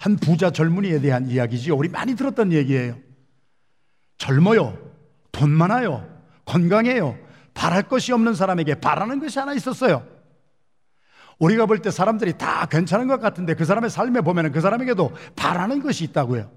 한 0.00 0.16
부자 0.16 0.50
젊은이에 0.50 1.00
대한 1.00 1.28
이야기지요. 1.28 1.76
우리 1.76 1.90
많이 1.90 2.16
들었던 2.16 2.52
얘기예요. 2.52 2.96
젊어요. 4.16 4.78
돈 5.30 5.50
많아요. 5.50 6.08
건강해요. 6.46 7.18
바랄 7.52 7.82
것이 7.82 8.10
없는 8.12 8.34
사람에게 8.34 8.76
바라는 8.76 9.20
것이 9.20 9.38
하나 9.38 9.52
있었어요. 9.52 10.06
우리가 11.38 11.66
볼 11.66 11.80
때 11.82 11.90
사람들이 11.90 12.38
다 12.38 12.66
괜찮은 12.66 13.08
것 13.08 13.20
같은데 13.20 13.54
그 13.54 13.66
사람의 13.66 13.90
삶에 13.90 14.22
보면 14.22 14.52
그 14.52 14.62
사람에게도 14.62 15.12
바라는 15.36 15.82
것이 15.82 16.04
있다고요. 16.04 16.50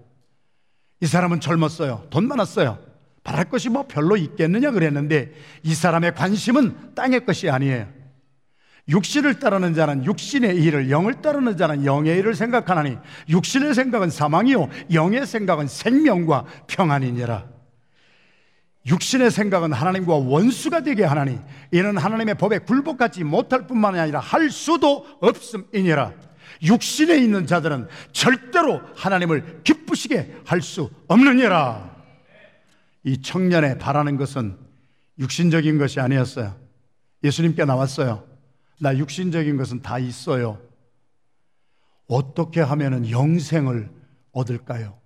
이 1.01 1.05
사람은 1.05 1.41
젊었어요. 1.41 2.07
돈 2.09 2.29
많았어요. 2.29 2.79
바랄 3.25 3.49
것이 3.49 3.67
뭐 3.69 3.85
별로 3.87 4.15
있겠느냐 4.15 4.71
그랬는데 4.71 5.33
이 5.63 5.73
사람의 5.75 6.15
관심은 6.15 6.95
땅의 6.95 7.25
것이 7.25 7.49
아니에요. 7.49 7.87
육신을 8.89 9.39
따르는 9.39 9.73
자는 9.73 10.03
육신의 10.03 10.57
일을, 10.57 10.89
영을 10.89 11.21
따르는 11.21 11.55
자는 11.55 11.85
영의 11.85 12.17
일을 12.19 12.35
생각하나니 12.35 12.97
육신의 13.29 13.73
생각은 13.73 14.09
사망이요, 14.09 14.69
영의 14.91 15.25
생각은 15.25 15.67
생명과 15.67 16.45
평안이니라. 16.67 17.53
육신의 18.85 19.31
생각은 19.31 19.71
하나님과 19.71 20.15
원수가 20.15 20.81
되게 20.81 21.05
하나니 21.05 21.39
이는 21.71 21.97
하나님의 21.97 22.35
법에 22.35 22.59
굴복하지 22.59 23.23
못할 23.23 23.65
뿐만 23.65 23.95
아니라 23.95 24.19
할 24.19 24.49
수도 24.49 25.05
없음이니라. 25.21 26.11
육신에 26.61 27.17
있는 27.17 27.47
자들은 27.47 27.87
절대로 28.11 28.81
하나님을 28.95 29.61
기쁘시게 29.63 30.41
할 30.45 30.61
수 30.61 30.89
없느니라. 31.07 31.93
이 33.05 33.21
청년의 33.21 33.79
바라는 33.79 34.17
것은 34.17 34.57
육신적인 35.19 35.77
것이 35.77 36.01
아니었어요. 36.01 36.55
예수님께 37.23 37.63
나왔어요. 37.63 38.32
나 38.79 38.97
육신적인 38.97 39.57
것은 39.57 39.81
다 39.81 39.99
있어요. 39.99 40.59
어떻게 42.07 42.61
하면 42.61 43.09
영생을 43.09 43.91
얻을까요? 44.31 44.99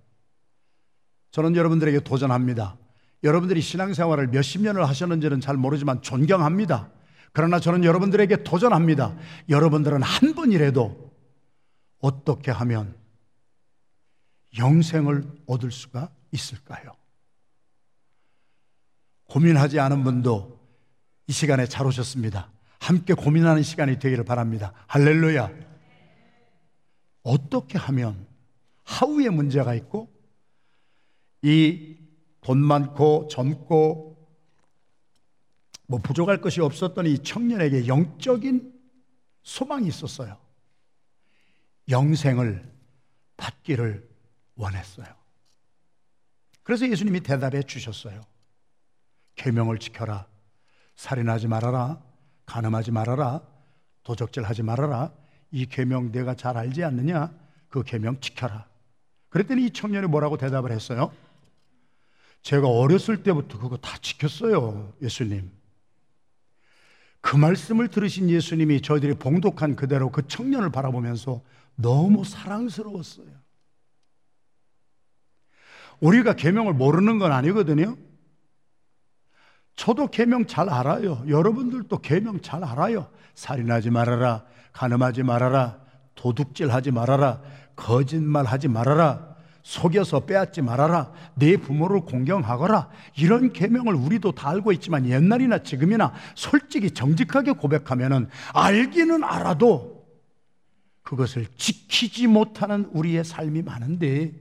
저는 1.31 1.55
여러분들에게 1.55 1.99
도전합니다. 2.01 2.77
여러분들이 3.23 3.61
신앙생활을 3.61 4.27
몇십 4.27 4.61
년을 4.61 4.87
하셨는지는 4.87 5.41
잘 5.41 5.57
모르지만 5.57 6.01
존경합니다. 6.01 6.91
그러나 7.33 7.59
저는 7.59 7.83
여러분들에게 7.83 8.43
도전합니다. 8.43 9.15
여러분들은 9.49 10.01
한 10.01 10.33
번이라도 10.33 11.13
어떻게 11.99 12.51
하면 12.51 12.95
영생을 14.57 15.23
얻을 15.45 15.71
수가 15.71 16.09
있을까요? 16.31 16.91
고민하지 19.25 19.79
않은 19.79 20.03
분도 20.03 20.59
이 21.27 21.33
시간에 21.33 21.65
잘 21.67 21.85
오셨습니다. 21.85 22.49
함께 22.79 23.13
고민하는 23.13 23.63
시간이 23.63 23.99
되기를 23.99 24.23
바랍니다. 24.23 24.73
할렐루야. 24.87 25.49
어떻게 27.23 27.77
하면 27.77 28.27
하우의 28.83 29.29
문제가 29.29 29.73
있고 29.75 30.09
이 31.41 31.97
돈 32.47 32.59
많고 32.59 33.27
젊고 33.29 34.25
뭐 35.87 35.99
부족할 35.99 36.39
것이 36.39 36.61
없었던 36.61 37.05
이 37.05 37.19
청년에게 37.21 37.87
영적인 37.87 38.73
소망이 39.43 39.85
있었어요. 39.89 40.37
영생을 41.89 42.63
받기를 43.35 44.09
원했어요. 44.55 45.07
그래서 46.63 46.89
예수님이 46.89 47.19
대답해 47.19 47.63
주셨어요. 47.63 48.21
계명을 49.35 49.79
지켜라. 49.79 50.25
살인하지 50.95 51.49
말아라. 51.49 52.01
가늠하지 52.47 52.91
말아라. 52.91 53.41
도적질하지 54.03 54.63
말아라. 54.63 55.11
이 55.51 55.67
계명 55.67 56.11
내가 56.11 56.33
잘 56.33 56.57
알지 56.57 56.83
않느냐? 56.83 57.31
그 57.69 57.83
계명 57.83 58.19
지켜라. 58.19 58.65
그랬더니 59.29 59.67
이 59.67 59.69
청년이 59.71 60.07
뭐라고 60.07 60.37
대답을 60.37 60.71
했어요? 60.71 61.11
제가 62.41 62.67
어렸을 62.67 63.23
때부터 63.23 63.59
그거 63.59 63.77
다 63.77 63.97
지켰어요, 64.01 64.93
예수님. 65.01 65.51
그 67.19 67.35
말씀을 67.35 67.89
들으신 67.89 68.29
예수님이 68.29 68.81
저희들이 68.81 69.15
봉독한 69.15 69.75
그대로 69.75 70.09
그 70.11 70.25
청년을 70.27 70.71
바라보면서 70.71 71.41
너무 71.75 72.23
사랑스러웠어요. 72.23 73.27
우리가 75.99 76.33
계명을 76.33 76.73
모르는 76.73 77.19
건 77.19 77.33
아니거든요. 77.33 77.97
저도 79.77 80.07
계명 80.07 80.45
잘 80.47 80.69
알아요. 80.69 81.23
여러분들도 81.27 81.99
계명 81.99 82.41
잘 82.41 82.63
알아요. 82.63 83.07
살인하지 83.35 83.91
말아라. 83.91 84.43
가늠하지 84.73 85.23
말아라. 85.23 85.77
도둑질하지 86.15 86.91
말아라. 86.91 87.41
거짓말하지 87.75 88.67
말아라. 88.67 89.37
속여서 89.61 90.21
빼앗지 90.21 90.63
말아라. 90.63 91.11
내 91.35 91.57
부모를 91.57 92.01
공경하거라. 92.01 92.89
이런 93.17 93.53
계명을 93.53 93.93
우리도 93.93 94.31
다 94.31 94.49
알고 94.49 94.71
있지만 94.73 95.07
옛날이나 95.07 95.59
지금이나 95.59 96.11
솔직히 96.35 96.89
정직하게 96.89 97.51
고백하면은 97.51 98.29
알기는 98.53 99.23
알아도 99.23 100.07
그것을 101.03 101.45
지키지 101.55 102.27
못하는 102.27 102.85
우리의 102.93 103.23
삶이 103.23 103.61
많은데 103.61 104.33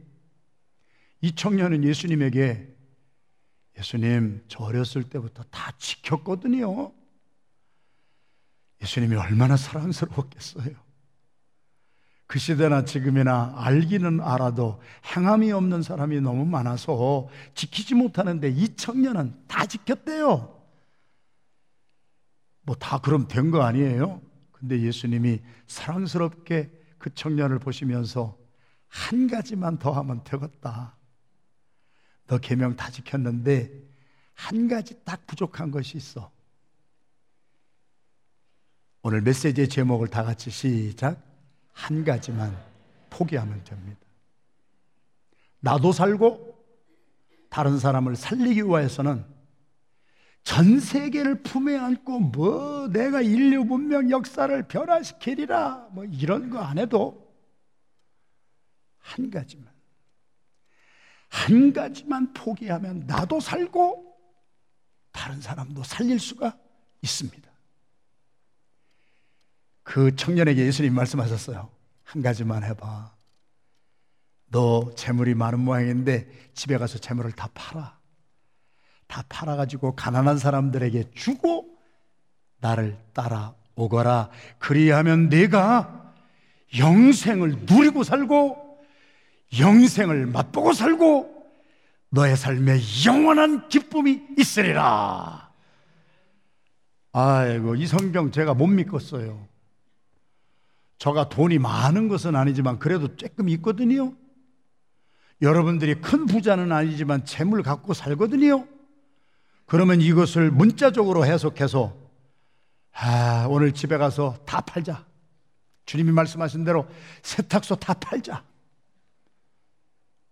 이 1.21 1.35
청년은 1.35 1.85
예수님에게 1.85 2.76
예수님, 3.79 4.45
저 4.49 4.65
어렸을 4.65 5.05
때부터 5.05 5.43
다 5.45 5.73
지켰거든요. 5.79 6.93
예수님이 8.83 9.17
얼마나 9.17 9.57
사랑스러웠겠어요. 9.57 10.75
그 12.27 12.39
시대나 12.41 12.85
지금이나 12.85 13.55
알기는 13.57 14.21
알아도 14.21 14.81
행함이 15.17 15.53
없는 15.53 15.83
사람이 15.83 16.21
너무 16.21 16.45
많아서 16.45 17.29
지키지 17.55 17.95
못하는데 17.95 18.49
이 18.51 18.75
청년은 18.77 19.45
다 19.47 19.65
지켰대요. 19.67 20.53
뭐 22.63 22.75
다 22.77 22.99
그럼 22.99 23.29
된 23.29 23.51
거 23.53 23.63
아니에요? 23.63 24.21
근데 24.51 24.81
예수님이 24.81 25.41
사랑스럽게 25.69 26.73
그 26.99 27.15
청년을 27.15 27.61
보시면서 27.61 28.37
한 28.89 29.29
가지만 29.29 29.79
더 29.79 29.93
하면 29.93 30.25
되겠다. 30.25 30.96
너 32.27 32.39
계명 32.39 32.77
다 32.77 32.91
지켰는데 32.91 33.71
한 34.35 34.69
가지 34.69 34.95
딱 35.05 35.27
부족한 35.27 35.71
것이 35.71 35.97
있어. 35.97 36.31
오늘 39.03 39.23
메시지의 39.23 39.69
제목을 39.69 40.09
다 40.09 40.25
같이 40.25 40.51
시작. 40.51 41.23
한 41.73 42.05
가지만 42.05 42.57
포기하면 43.11 43.63
됩니다. 43.65 44.01
나도 45.61 45.93
살고 45.93 46.57
다른 47.49 47.79
사람을 47.79 48.17
살리기 48.17 48.65
위해서는 48.65 49.25
전 50.43 50.79
세계를 50.81 51.43
품에 51.43 51.77
안고 51.77 52.21
뭐 52.21 52.89
내가 52.89 53.21
인류 53.21 53.65
문명 53.65 54.11
역사를 54.11 54.67
변화시키리라 54.69 55.89
뭐 55.93 56.05
이런 56.05 56.51
거 56.51 56.61
안 56.61 56.79
해도 56.79 57.35
한 58.99 59.31
가지만 59.31 59.73
한 61.37 61.71
가지만 61.75 62.33
포기하면 62.33 63.07
나도 63.07 63.41
살고 63.41 64.17
다른 65.13 65.39
사람도 65.43 65.83
살릴 65.85 66.19
수가 66.19 66.57
있습니다. 67.03 67.47
그 69.83 70.17
청년에게 70.17 70.65
예수님 70.65 70.95
말씀하셨어요. 70.95 71.69
한 72.05 72.23
가지만 72.23 72.65
해봐. 72.65 73.15
너 74.47 74.91
재물이 74.95 75.35
많은 75.35 75.61
모양인데 75.61 76.27
집에 76.55 76.79
가서 76.79 76.99
재물을 76.99 77.31
다 77.33 77.51
팔아. 77.53 77.99
다 79.07 79.25
팔아가지고 79.29 79.95
가난한 79.95 80.39
사람들에게 80.39 81.11
주고 81.15 81.79
나를 82.61 82.99
따라오거라. 83.13 84.31
그리하면 84.59 85.29
내가 85.29 86.15
영생을 86.79 87.67
누리고 87.67 88.05
살고 88.05 88.66
영생을 89.59 90.27
맛보고 90.27 90.73
살고 90.73 91.37
너의 92.11 92.37
삶에 92.37 92.81
영원한 93.07 93.69
기쁨이 93.69 94.23
있으리라. 94.39 95.51
아이고, 97.13 97.77
이 97.77 97.87
성경 97.87 98.31
제가 98.31 98.55
못 98.55 98.67
믿겠어요. 98.67 99.47
저가 100.99 101.29
돈이 101.29 101.59
많은 101.59 102.09
것은 102.09 102.37
아니지만 102.37 102.79
그래도 102.79 103.17
조금 103.17 103.49
있거든요. 103.51 104.15
여러분들이 105.43 105.97
큰 106.01 106.27
부자는 106.27 106.73
아니지만 106.73 107.25
재물 107.25 107.63
갖고 107.63 107.93
살거든요. 107.93 108.67
그러면 109.67 110.01
이것을 110.01 110.51
문자적으로 110.51 111.27
해석해서 111.27 111.95
아, 112.93 113.47
오늘 113.51 113.73
집에 113.73 113.99
가서 113.99 114.39
다 114.47 114.63
팔자. 114.63 115.05
주님이 115.85 116.13
말씀하신 116.13 116.65
대로 116.65 116.89
세탁소 117.23 117.77
다 117.77 117.93
팔자. 117.95 118.43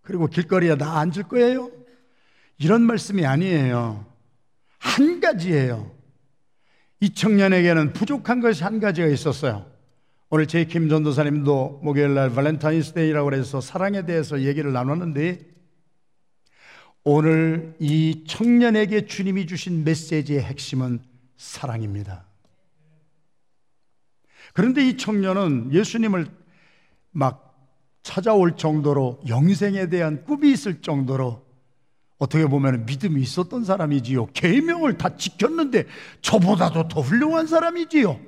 그리고 0.04 0.26
길거리에 0.26 0.76
나 0.76 1.00
앉을 1.00 1.24
거예요? 1.24 1.70
이런 2.58 2.82
말씀이 2.82 3.26
아니에요. 3.26 4.06
한 4.78 5.20
가지예요. 5.20 5.90
이 7.00 7.12
청년에게는 7.12 7.92
부족한 7.92 8.40
것이 8.40 8.62
한 8.62 8.80
가지가 8.80 9.08
있었어요. 9.08 9.66
오늘 10.30 10.46
제이킴 10.46 10.88
전도사님도 10.88 11.80
목요일 11.82 12.14
날 12.14 12.30
발렌타인스데이라고 12.30 13.34
해서 13.34 13.60
사랑에 13.60 14.04
대해서 14.04 14.42
얘기를 14.42 14.72
나눴는데 14.72 15.40
오늘 17.02 17.74
이 17.78 18.24
청년에게 18.26 19.06
주님이 19.06 19.46
주신 19.46 19.84
메시지의 19.84 20.40
핵심은 20.42 21.02
사랑입니다. 21.36 22.24
그런데 24.54 24.86
이 24.86 24.96
청년은 24.96 25.72
예수님을 25.72 26.26
막 27.10 27.43
찾아올 28.04 28.56
정도로 28.56 29.20
영생에 29.26 29.88
대한 29.88 30.24
꿈이 30.24 30.52
있을 30.52 30.82
정도로 30.82 31.42
어떻게 32.18 32.46
보면 32.46 32.84
믿음이 32.86 33.20
있었던 33.20 33.64
사람이지요. 33.64 34.26
계명을 34.26 34.98
다 34.98 35.16
지켰는데 35.16 35.86
저보다도 36.20 36.88
더 36.88 37.00
훌륭한 37.00 37.46
사람이지요. 37.46 38.20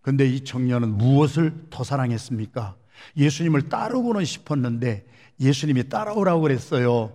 근데 0.00 0.26
이 0.26 0.42
청년은 0.44 0.96
무엇을 0.96 1.66
더 1.68 1.84
사랑했습니까? 1.84 2.76
예수님을 3.16 3.68
따르고는 3.68 4.24
싶었는데 4.24 5.04
예수님이 5.40 5.88
따라오라고 5.88 6.42
그랬어요. 6.42 7.14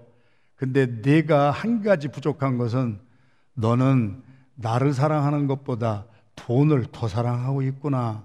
근데 0.55 1.01
내가 1.01 1.49
한 1.49 1.81
가지 1.81 2.09
부족한 2.09 2.57
것은 2.57 2.99
너는 3.53 4.21
나를 4.55 4.93
사랑하는 4.93 5.47
것보다 5.47 6.05
돈을 6.35 6.87
더 6.91 7.07
사랑하고 7.07 7.61
있구나. 7.61 8.23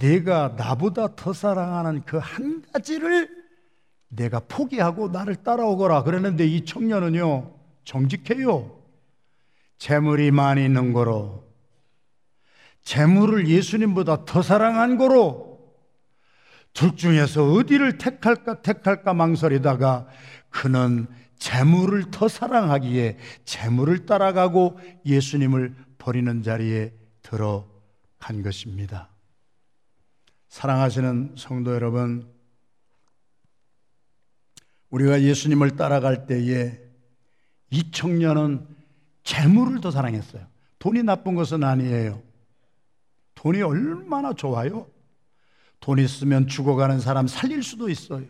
내가 0.00 0.54
나보다 0.56 1.14
더 1.14 1.32
사랑하는 1.32 2.04
그 2.04 2.18
한 2.18 2.62
가지를 2.72 3.28
내가 4.08 4.40
포기하고 4.40 5.08
나를 5.08 5.36
따라오거라. 5.36 6.02
그랬는데 6.02 6.46
이 6.46 6.64
청년은요, 6.64 7.54
정직해요. 7.84 8.78
재물이 9.78 10.30
많이 10.32 10.64
있는 10.64 10.92
거로, 10.92 11.48
재물을 12.82 13.46
예수님보다 13.46 14.24
더 14.24 14.42
사랑한 14.42 14.96
거로, 14.98 15.74
둘 16.72 16.96
중에서 16.96 17.52
어디를 17.52 17.98
택할까 17.98 18.62
택할까 18.62 19.14
망설이다가 19.14 20.06
그는 20.50 21.06
재물을 21.38 22.10
더 22.10 22.28
사랑하기에 22.28 23.16
재물을 23.44 24.06
따라가고 24.06 24.78
예수님을 25.06 25.74
버리는 25.98 26.42
자리에 26.42 26.92
들어간 27.22 28.42
것입니다. 28.42 29.08
사랑하시는 30.50 31.36
성도 31.38 31.72
여러분, 31.72 32.28
우리가 34.90 35.22
예수님을 35.22 35.76
따라갈 35.76 36.26
때에 36.26 36.76
이 37.70 37.90
청년은 37.92 38.66
재물을 39.22 39.80
더 39.80 39.92
사랑했어요. 39.92 40.44
돈이 40.80 41.04
나쁜 41.04 41.36
것은 41.36 41.62
아니에요. 41.62 42.20
돈이 43.36 43.62
얼마나 43.62 44.32
좋아요? 44.32 44.90
돈 45.78 46.00
있으면 46.00 46.48
죽어가는 46.48 46.98
사람 46.98 47.28
살릴 47.28 47.62
수도 47.62 47.88
있어요. 47.88 48.26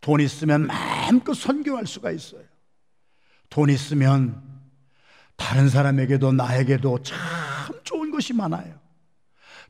돈 0.00 0.20
있으면 0.20 0.66
마음껏 0.66 1.34
선교할 1.34 1.86
수가 1.86 2.10
있어요. 2.10 2.42
돈 3.48 3.70
있으면 3.70 4.42
다른 5.36 5.68
사람에게도 5.68 6.32
나에게도 6.32 7.02
참 7.04 7.16
좋은 7.84 8.10
것이 8.10 8.32
많아요. 8.32 8.87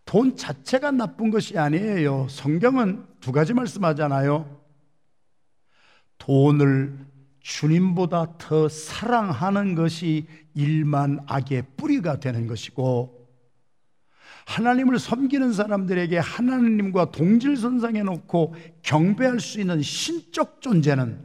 돈 0.08 0.34
자체가 0.38 0.90
나쁜 0.90 1.30
것이 1.30 1.58
아니에요. 1.58 2.28
성경은 2.30 3.04
두 3.20 3.30
가지 3.30 3.52
말씀하잖아요. 3.52 4.58
돈을 6.16 6.98
주님보다 7.40 8.38
더 8.38 8.70
사랑하는 8.70 9.74
것이 9.74 10.26
일만 10.54 11.20
악의 11.26 11.64
뿌리가 11.76 12.20
되는 12.20 12.46
것이고 12.46 13.28
하나님을 14.46 14.98
섬기는 14.98 15.52
사람들에게 15.52 16.16
하나님과 16.16 17.10
동질선상에 17.10 18.02
놓고 18.02 18.54
경배할 18.80 19.40
수 19.40 19.60
있는 19.60 19.82
신적 19.82 20.62
존재는 20.62 21.22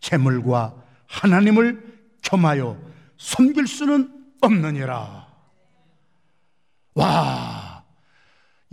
재물과 0.00 0.74
하나님을 1.06 2.00
겸하여 2.20 2.82
섬길 3.16 3.68
수는 3.68 4.12
없느니라. 4.40 5.24
와, 6.96 7.63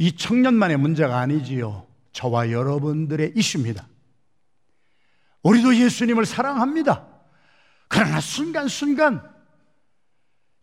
이 0.02 0.14
청년만의 0.14 0.78
문제가 0.78 1.20
아니지요. 1.20 1.86
저와 2.12 2.50
여러분들의 2.50 3.34
이슈입니다. 3.36 3.88
우리도 5.44 5.76
예수님을 5.76 6.26
사랑합니다. 6.26 7.08
그러나 7.88 8.20
순간순간 8.20 9.22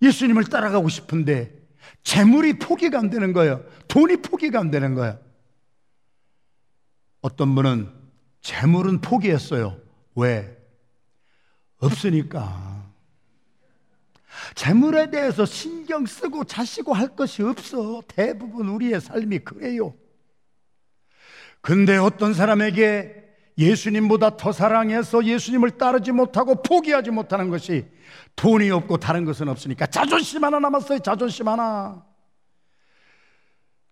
예수님을 0.03 0.47
따라가고 0.47 0.89
싶은데 0.89 1.55
재물이 2.03 2.59
포기가 2.59 2.99
안 2.99 3.11
되는 3.11 3.33
거예요. 3.33 3.65
돈이 3.87 4.23
포기가 4.23 4.59
안 4.59 4.73
되는 4.73 4.97
거예요. 4.97 5.21
어떤 7.21 7.55
분은 7.55 7.95
재물은 8.41 9.03
포기했어요. 9.03 9.81
왜? 10.17 10.59
없으니까. 11.77 12.88
재물에 14.55 15.11
대해서 15.11 15.45
신경 15.45 16.07
쓰고 16.07 16.45
자시고 16.45 16.93
할 16.93 17.15
것이 17.15 17.43
없어. 17.43 18.03
대부분 18.07 18.69
우리의 18.69 19.01
삶이 19.01 19.41
그래요. 19.41 19.95
근데 21.61 21.97
어떤 21.97 22.35
사람에게 22.35 23.27
예수님보다 23.59 24.37
더 24.37 24.53
사랑해서 24.53 25.25
예수님을 25.25 25.73
따르지 25.73 26.13
못하고 26.13 26.63
포기하지 26.63 27.11
못하는 27.11 27.51
것이 27.51 27.87
돈이 28.37 28.71
없고 28.71 28.99
다른 28.99 29.25
것은 29.25 29.49
없으니까 29.49 29.87
자존심 29.87 30.45
하나 30.45 30.61
남았어요. 30.61 31.01
자존심 31.01 31.49
하나. 31.49 32.05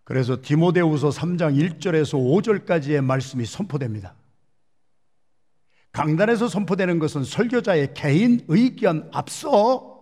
그래서 0.05 0.41
디모데후서 0.41 1.09
3장 1.09 1.59
1절에서 1.59 2.15
5절까지의 2.15 3.03
말씀이 3.03 3.45
선포됩니다. 3.45 4.15
강단에서 5.91 6.47
선포되는 6.47 7.01
것은 7.01 7.25
설교자의 7.25 7.95
개인 7.95 8.45
의견 8.47 9.11
앞서 9.13 9.96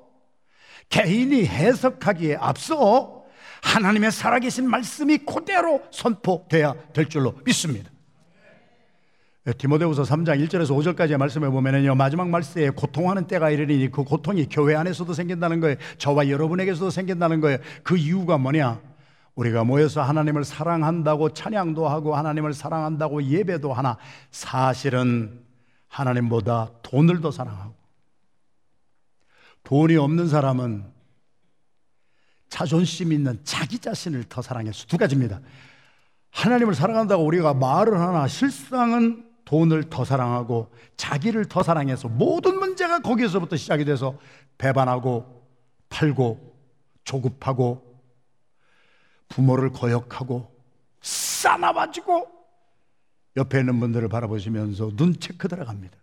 개인이 0.94 1.44
해석하기에 1.44 2.36
앞서 2.36 3.24
하나님의 3.64 4.12
살아계신 4.12 4.70
말씀이 4.70 5.18
그대로 5.18 5.82
선포돼야 5.90 6.74
될 6.92 7.08
줄로 7.08 7.34
믿습니다. 7.44 7.90
예, 9.48 9.52
디모데후서 9.52 10.04
3장 10.04 10.46
1절에서 10.46 10.70
5절까지의 10.70 11.16
말씀을 11.16 11.50
보면은요 11.50 11.96
마지막 11.96 12.28
말씀에 12.28 12.70
고통하는 12.70 13.26
때가 13.26 13.50
이르니 13.50 13.90
그 13.90 14.04
고통이 14.04 14.46
교회 14.48 14.76
안에서도 14.76 15.12
생긴다는 15.12 15.58
거예요. 15.58 15.76
저와 15.98 16.28
여러분에게서도 16.28 16.90
생긴다는 16.90 17.40
거예요. 17.40 17.58
그 17.82 17.96
이유가 17.96 18.38
뭐냐? 18.38 18.80
우리가 19.34 19.64
모여서 19.64 20.00
하나님을 20.00 20.44
사랑한다고 20.44 21.30
찬양도 21.30 21.88
하고 21.88 22.14
하나님을 22.14 22.54
사랑한다고 22.54 23.24
예배도 23.24 23.72
하나 23.72 23.96
사실은 24.30 25.40
하나님보다 25.88 26.70
돈을 26.84 27.20
더 27.20 27.32
사랑하고 27.32 27.83
돈이 29.64 29.96
없는 29.96 30.28
사람은 30.28 30.84
자존심 32.48 33.12
있는 33.12 33.40
자기 33.44 33.78
자신을 33.78 34.24
더 34.24 34.40
사랑해서 34.40 34.86
두 34.86 34.96
가지입니다 34.96 35.40
하나님을 36.30 36.74
사랑한다고 36.74 37.24
우리가 37.24 37.54
말을 37.54 37.98
하나 37.98 38.28
실상은 38.28 39.24
돈을 39.44 39.90
더 39.90 40.04
사랑하고 40.04 40.70
자기를 40.96 41.46
더 41.46 41.62
사랑해서 41.62 42.08
모든 42.08 42.58
문제가 42.58 43.00
거기에서부터 43.00 43.56
시작이 43.56 43.84
돼서 43.84 44.18
배반하고 44.58 45.46
팔고 45.88 46.54
조급하고 47.04 48.00
부모를 49.28 49.70
거역하고 49.70 50.54
싸나가지고 51.00 52.28
옆에 53.36 53.60
있는 53.60 53.80
분들을 53.80 54.08
바라보시면서 54.08 54.92
눈 54.96 55.18
체크 55.18 55.48
들어갑니다. 55.48 55.96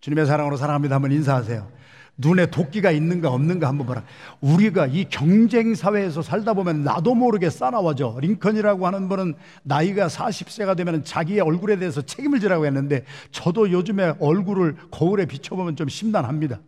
주님의 0.00 0.26
사랑으로 0.26 0.56
사랑합니다. 0.56 0.96
한번 0.96 1.12
인사하세요. 1.12 1.70
눈에 2.16 2.46
도끼가 2.46 2.90
있는가 2.90 3.30
없는가 3.30 3.68
한번 3.68 3.86
봐라. 3.86 4.04
우리가 4.40 4.86
이 4.86 5.06
경쟁 5.08 5.74
사회에서 5.74 6.22
살다 6.22 6.54
보면 6.54 6.84
나도 6.84 7.14
모르게 7.14 7.50
싸나워져. 7.50 8.18
링컨이라고 8.20 8.86
하는 8.86 9.08
분은 9.08 9.34
나이가 9.62 10.08
40세가 10.08 10.76
되면 10.76 11.04
자기의 11.04 11.40
얼굴에 11.40 11.76
대해서 11.78 12.02
책임을 12.02 12.40
지라고 12.40 12.66
했는데 12.66 13.04
저도 13.30 13.70
요즘에 13.70 14.14
얼굴을 14.20 14.76
거울에 14.90 15.26
비춰보면 15.26 15.76
좀 15.76 15.88
심란합니다. 15.88 16.60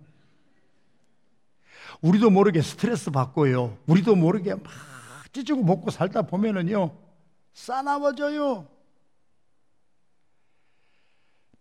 우리도 2.00 2.30
모르게 2.30 2.60
스트레스 2.60 3.10
받고요. 3.10 3.76
우리도 3.86 4.16
모르게 4.16 4.54
막 4.54 4.64
찌지고 5.32 5.62
먹고 5.62 5.90
살다 5.90 6.22
보면은요. 6.22 6.90
싸나워져요. 7.52 8.66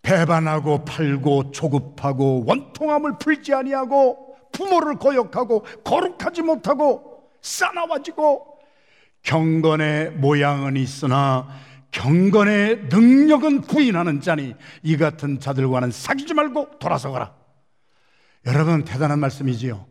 배반하고 0.03 0.85
팔고 0.85 1.51
조급하고 1.51 2.43
원통함을 2.45 3.17
풀지 3.17 3.53
아니하고 3.53 4.35
부모를 4.51 4.99
거역하고 4.99 5.65
거룩하지 5.83 6.43
못하고 6.43 7.23
싸나워지고 7.41 8.59
경건의 9.23 10.11
모양은 10.11 10.77
있으나 10.77 11.47
경건의 11.91 12.87
능력은 12.89 13.61
부인하는 13.61 14.19
자니 14.19 14.55
이 14.83 14.97
같은 14.97 15.39
자들과는 15.39 15.91
사귀지 15.91 16.33
말고 16.33 16.79
돌아서거라. 16.79 17.33
여러분 18.45 18.83
대단한 18.83 19.19
말씀이지요. 19.19 19.85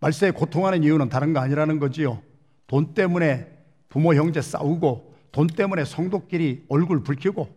말세에 0.00 0.32
고통하는 0.32 0.82
이유는 0.82 1.08
다른 1.08 1.32
거 1.32 1.40
아니라는 1.40 1.78
거지요. 1.78 2.20
돈 2.66 2.94
때문에 2.94 3.46
부모 3.88 4.14
형제 4.14 4.42
싸우고 4.42 5.14
돈 5.30 5.46
때문에 5.46 5.84
성도끼리 5.84 6.64
얼굴 6.68 7.02
붉히고 7.04 7.55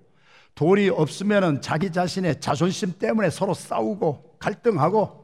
돈이 0.56 0.89
없으면 0.89 1.62
자기 1.62 1.91
자신의 1.91 2.41
자존심 2.41 2.94
때문에 2.98 3.29
서로 3.29 3.53
싸우고 3.53 4.38
갈등하고 4.39 5.20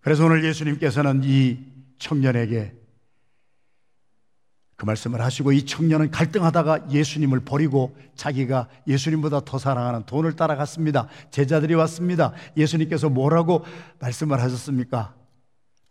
그래서 0.00 0.24
오늘 0.24 0.44
예수님께서는 0.44 1.22
이 1.24 1.58
청년에게 1.98 2.74
그 4.76 4.84
말씀을 4.84 5.22
하시고 5.22 5.52
이 5.52 5.64
청년은 5.64 6.10
갈등하다가 6.10 6.90
예수님을 6.90 7.40
버리고 7.40 7.96
자기가 8.14 8.68
예수님보다 8.86 9.40
더 9.40 9.58
사랑하는 9.58 10.04
돈을 10.04 10.36
따라갔습니다. 10.36 11.08
제자들이 11.30 11.74
왔습니다. 11.74 12.32
예수님께서 12.56 13.08
뭐라고 13.08 13.64
말씀을 14.00 14.40
하셨습니까? 14.42 15.14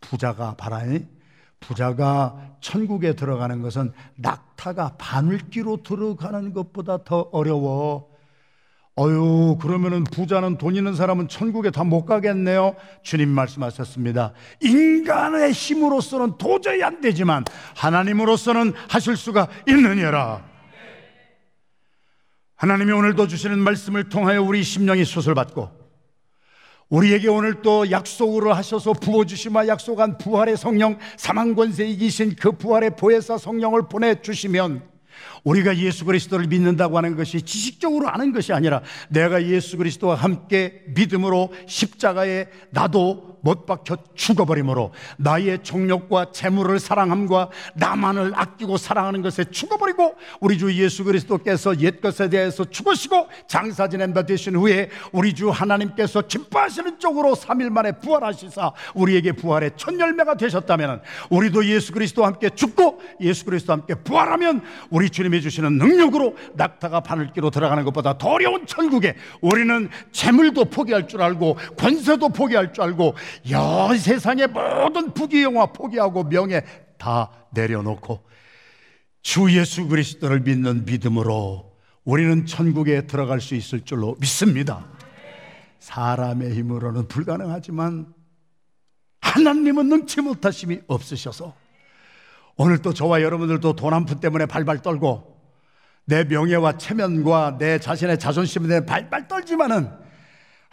부자가 0.02 0.56
바라니 0.56 1.08
부자가 1.60 2.36
천국에 2.62 3.14
들어가는 3.14 3.62
것은 3.62 3.92
낙타가 4.16 4.96
바늘기로 4.98 5.84
들어가는 5.84 6.54
것보다 6.54 7.04
더 7.04 7.30
어려워. 7.32 8.14
어유 8.98 9.58
그러면은 9.60 10.06
부자는 10.06 10.58
돈 10.58 10.76
있는 10.76 10.96
사람은 10.96 11.28
천국에 11.28 11.70
다 11.70 11.84
못 11.84 12.06
가겠네요. 12.06 12.76
주님 13.04 13.30
말씀하셨습니다. 13.30 14.32
인간의 14.62 15.52
힘으로서는 15.52 16.38
도저히 16.38 16.82
안 16.82 17.02
되지만 17.02 17.44
하나님으로서는 17.76 18.74
하실 18.90 19.18
수가 19.18 19.48
있느니라. 19.68 20.44
하나님이 22.56 22.94
오늘도 22.94 23.28
주시는 23.28 23.60
말씀을 23.60 24.08
통하여 24.08 24.42
우리 24.42 24.64
심령이 24.64 25.04
수술받고 25.04 25.85
우리에게 26.90 27.28
오늘 27.30 27.62
또 27.62 27.90
약속으로 27.90 28.54
하셔서 28.54 28.94
부어주시마 28.94 29.68
약속한 29.68 30.18
부활의 30.18 30.56
성령 30.56 30.98
사망 31.18 31.56
권세 31.56 31.86
이기신 31.88 32.36
그 32.36 32.52
부활의 32.52 32.96
보혜사 32.96 33.38
성령을 33.38 33.88
보내주시면 33.90 34.84
우리가 35.44 35.78
예수 35.78 36.06
그리스도를 36.06 36.48
믿는다고 36.48 36.98
하는 36.98 37.16
것이 37.16 37.42
지식적으로 37.42 38.10
아는 38.10 38.34
것이 38.34 38.54
아니라 38.54 38.82
내가 39.10 39.44
예수 39.44 39.78
그리스도와 39.78 40.16
함께 40.16 40.84
믿음으로 40.88 41.54
십자가에 41.68 42.48
나도 42.72 43.35
못 43.46 43.68
박혀 43.68 43.96
죽어버림으로 44.16 44.92
나의 45.18 45.60
정욕과 45.62 46.32
재물을 46.32 46.80
사랑함과 46.80 47.50
나만을 47.76 48.32
아끼고 48.34 48.78
사랑하는 48.78 49.22
것에 49.22 49.44
죽어버리고 49.44 50.16
우리 50.40 50.58
주 50.58 50.74
예수 50.74 51.04
그리스도께서 51.04 51.80
옛것에 51.80 52.30
대해서 52.30 52.66
죽으시고 52.66 53.28
장사 53.48 53.88
지낸 53.88 54.16
바 54.16 54.24
되신 54.24 54.56
후에 54.56 54.90
우리 55.12 55.36
주 55.36 55.52
하나님께서 55.52 56.24
기뻐하시는 56.24 56.98
쪽으로 56.98 57.36
3일 57.36 57.70
만에 57.70 57.92
부활하시사 57.92 58.72
우리에게 58.96 59.34
부활의 59.34 59.74
첫 59.78 59.94
열매가 60.00 60.38
되셨다면 60.38 61.02
우리도 61.30 61.66
예수 61.66 61.92
그리스도와 61.92 62.30
함께 62.30 62.50
죽고 62.50 63.00
예수 63.22 63.46
그리스도와 63.46 63.78
함께 63.78 63.94
부활하면 63.94 64.64
우리 64.90 65.12
주님이 65.12 65.42
주시는 65.42 65.78
능력으로 65.78 66.36
낙타가 66.56 67.02
바늘기로 67.02 67.52
들어가는 67.52 67.84
것보다 67.84 68.18
더 68.18 68.30
어려운 68.30 68.66
천국에 68.66 69.14
우리는 69.42 69.88
재물도 70.12 70.66
포기할 70.66 71.08
줄 71.08 71.22
알고 71.22 71.60
권세도 71.78 72.30
포기할 72.30 72.74
줄 72.74 72.86
알고 72.86 73.14
여 73.52 73.90
세상의 73.98 74.48
모든 74.48 75.14
부귀영화 75.14 75.68
포기하고 75.68 76.24
명예 76.24 76.62
다 76.98 77.32
내려놓고 77.52 78.24
주 79.22 79.52
예수 79.58 79.88
그리스도를 79.88 80.42
믿는 80.42 80.86
믿음으로 80.86 81.74
우리는 82.04 82.46
천국에 82.46 83.08
들어갈 83.08 83.42
수 83.42 83.56
있을 83.56 83.82
줄로 83.84 84.16
믿습니다. 84.20 84.86
사람의 85.80 86.54
힘으로는 86.56 87.08
불가능하지만 87.08 88.14
하나님은 89.22 89.90
능치 89.90 90.22
못하심이 90.22 90.82
없으셔서 90.88 91.54
오늘 92.58 92.82
또 92.82 92.94
저와 92.94 93.22
여러분들도 93.22 93.76
돈 93.76 93.94
한 93.94 94.06
푼 94.06 94.20
때문에 94.20 94.46
발발 94.46 94.82
떨고 94.82 95.36
내 96.06 96.24
명예와 96.24 96.78
체면과 96.78 97.58
내 97.58 97.80
자신의 97.80 98.20
자존심에 98.20 98.86
발발 98.86 99.28
떨지만은 99.28 99.90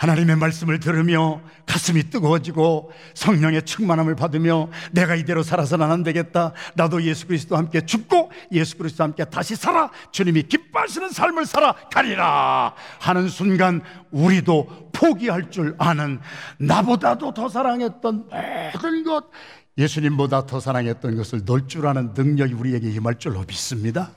하나님의 0.03 0.35
말씀을 0.35 0.81
들으며 0.81 1.41
가슴이 1.65 2.11
뜨거워지고 2.11 2.91
성령의 3.15 3.63
충만함을 3.63 4.17
받으며 4.17 4.69
내가 4.91 5.15
이대로 5.15 5.45
살아서는 5.45 5.89
안 5.89 6.03
되겠다. 6.03 6.55
나도 6.75 7.05
예수 7.05 7.29
그리스도와 7.29 7.61
함께 7.61 7.87
죽고 7.87 8.33
예수 8.51 8.77
그리스도와 8.79 9.07
함께 9.07 9.25
다시 9.25 9.55
살아 9.55 9.93
주님이 10.11 10.43
기뻐하시는 10.43 11.11
삶을 11.11 11.47
살아 11.47 11.77
가리라 11.93 12.75
하는 12.99 13.29
순간 13.29 13.81
우리도 14.11 14.91
포기할 14.93 15.53
줄 15.53 15.77
아는 15.79 16.19
나보다도 16.59 17.33
더 17.33 17.49
사랑했던 17.49 18.29
모든 18.75 19.05
것 19.05 19.31
예수님보다 19.79 20.47
더 20.47 20.59
사랑했던 20.59 21.17
것을 21.17 21.43
넣을 21.45 21.69
줄 21.69 21.87
아는 21.87 22.13
능력이 22.13 22.55
우리에게 22.55 22.91
임할 22.91 23.21
줄로 23.21 23.45
믿습니다. 23.47 24.11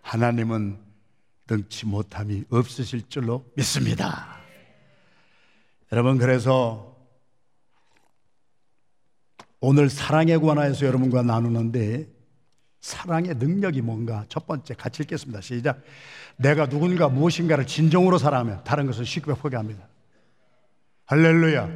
하나님은 0.00 0.78
능치 1.50 1.84
못함이 1.84 2.44
없으실 2.50 3.10
줄로 3.10 3.44
믿습니다. 3.56 4.41
여러분 5.92 6.16
그래서 6.18 6.96
오늘 9.60 9.90
사랑에 9.90 10.36
관하여서 10.38 10.86
여러분과 10.86 11.22
나누는데 11.22 12.08
사랑의 12.80 13.34
능력이 13.36 13.82
뭔가 13.82 14.24
첫 14.28 14.46
번째 14.46 14.74
같이 14.74 15.02
읽겠습니다. 15.04 15.40
시작. 15.40 15.82
내가 16.36 16.66
누군가 16.66 17.08
무엇인가를 17.08 17.66
진정으로 17.66 18.18
사랑하면 18.18 18.64
다른 18.64 18.86
것은 18.86 19.04
쉽게 19.04 19.32
포기합니다. 19.34 19.86
할렐루야. 21.04 21.68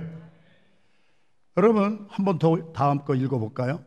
여러분 1.59 2.07
한 2.11 2.25
번 2.25 2.39
더 2.39 2.73
다음 2.73 3.05
거 3.05 3.15
읽어볼까요? 3.15 3.85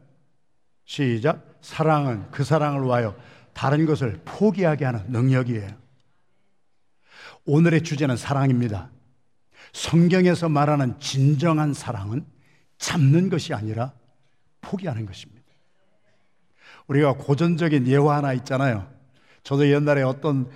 시작. 0.86 1.58
사랑은 1.62 2.32
그 2.32 2.44
사랑을 2.44 2.86
위하여 2.86 3.16
다른 3.54 3.86
것을 3.86 4.22
포기하게 4.24 4.86
하는 4.86 5.06
능력이에요. 5.12 5.70
오늘의 7.46 7.84
주제는 7.84 8.16
사랑입니다. 8.16 8.92
성경에서 9.74 10.50
말하는 10.50 11.00
진정한 11.00 11.74
사랑은 11.74 12.26
잡는 12.78 13.30
것이 13.30 13.54
아니라 13.54 13.94
포기하는 14.62 15.06
것입니다. 15.06 15.40
우리가 16.88 17.14
고전적인 17.14 17.88
예화 17.88 18.18
하나 18.18 18.34
있잖아요. 18.34 18.90
저도 19.44 19.70
옛날에 19.70 20.02
어떤 20.02 20.50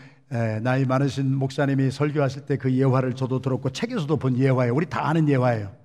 나이 0.62 0.84
많으신 0.86 1.36
목사님이 1.36 1.92
설교하실 1.92 2.46
때 2.48 2.58
그 2.58 2.74
예화를 2.74 3.16
저도 3.16 3.40
들었고 3.40 3.70
책에서도 3.70 4.18
본 4.18 4.38
예화예요. 4.38 4.74
우리 4.74 4.88
다 4.88 5.08
아는 5.08 5.30
예화예요. 5.30 5.76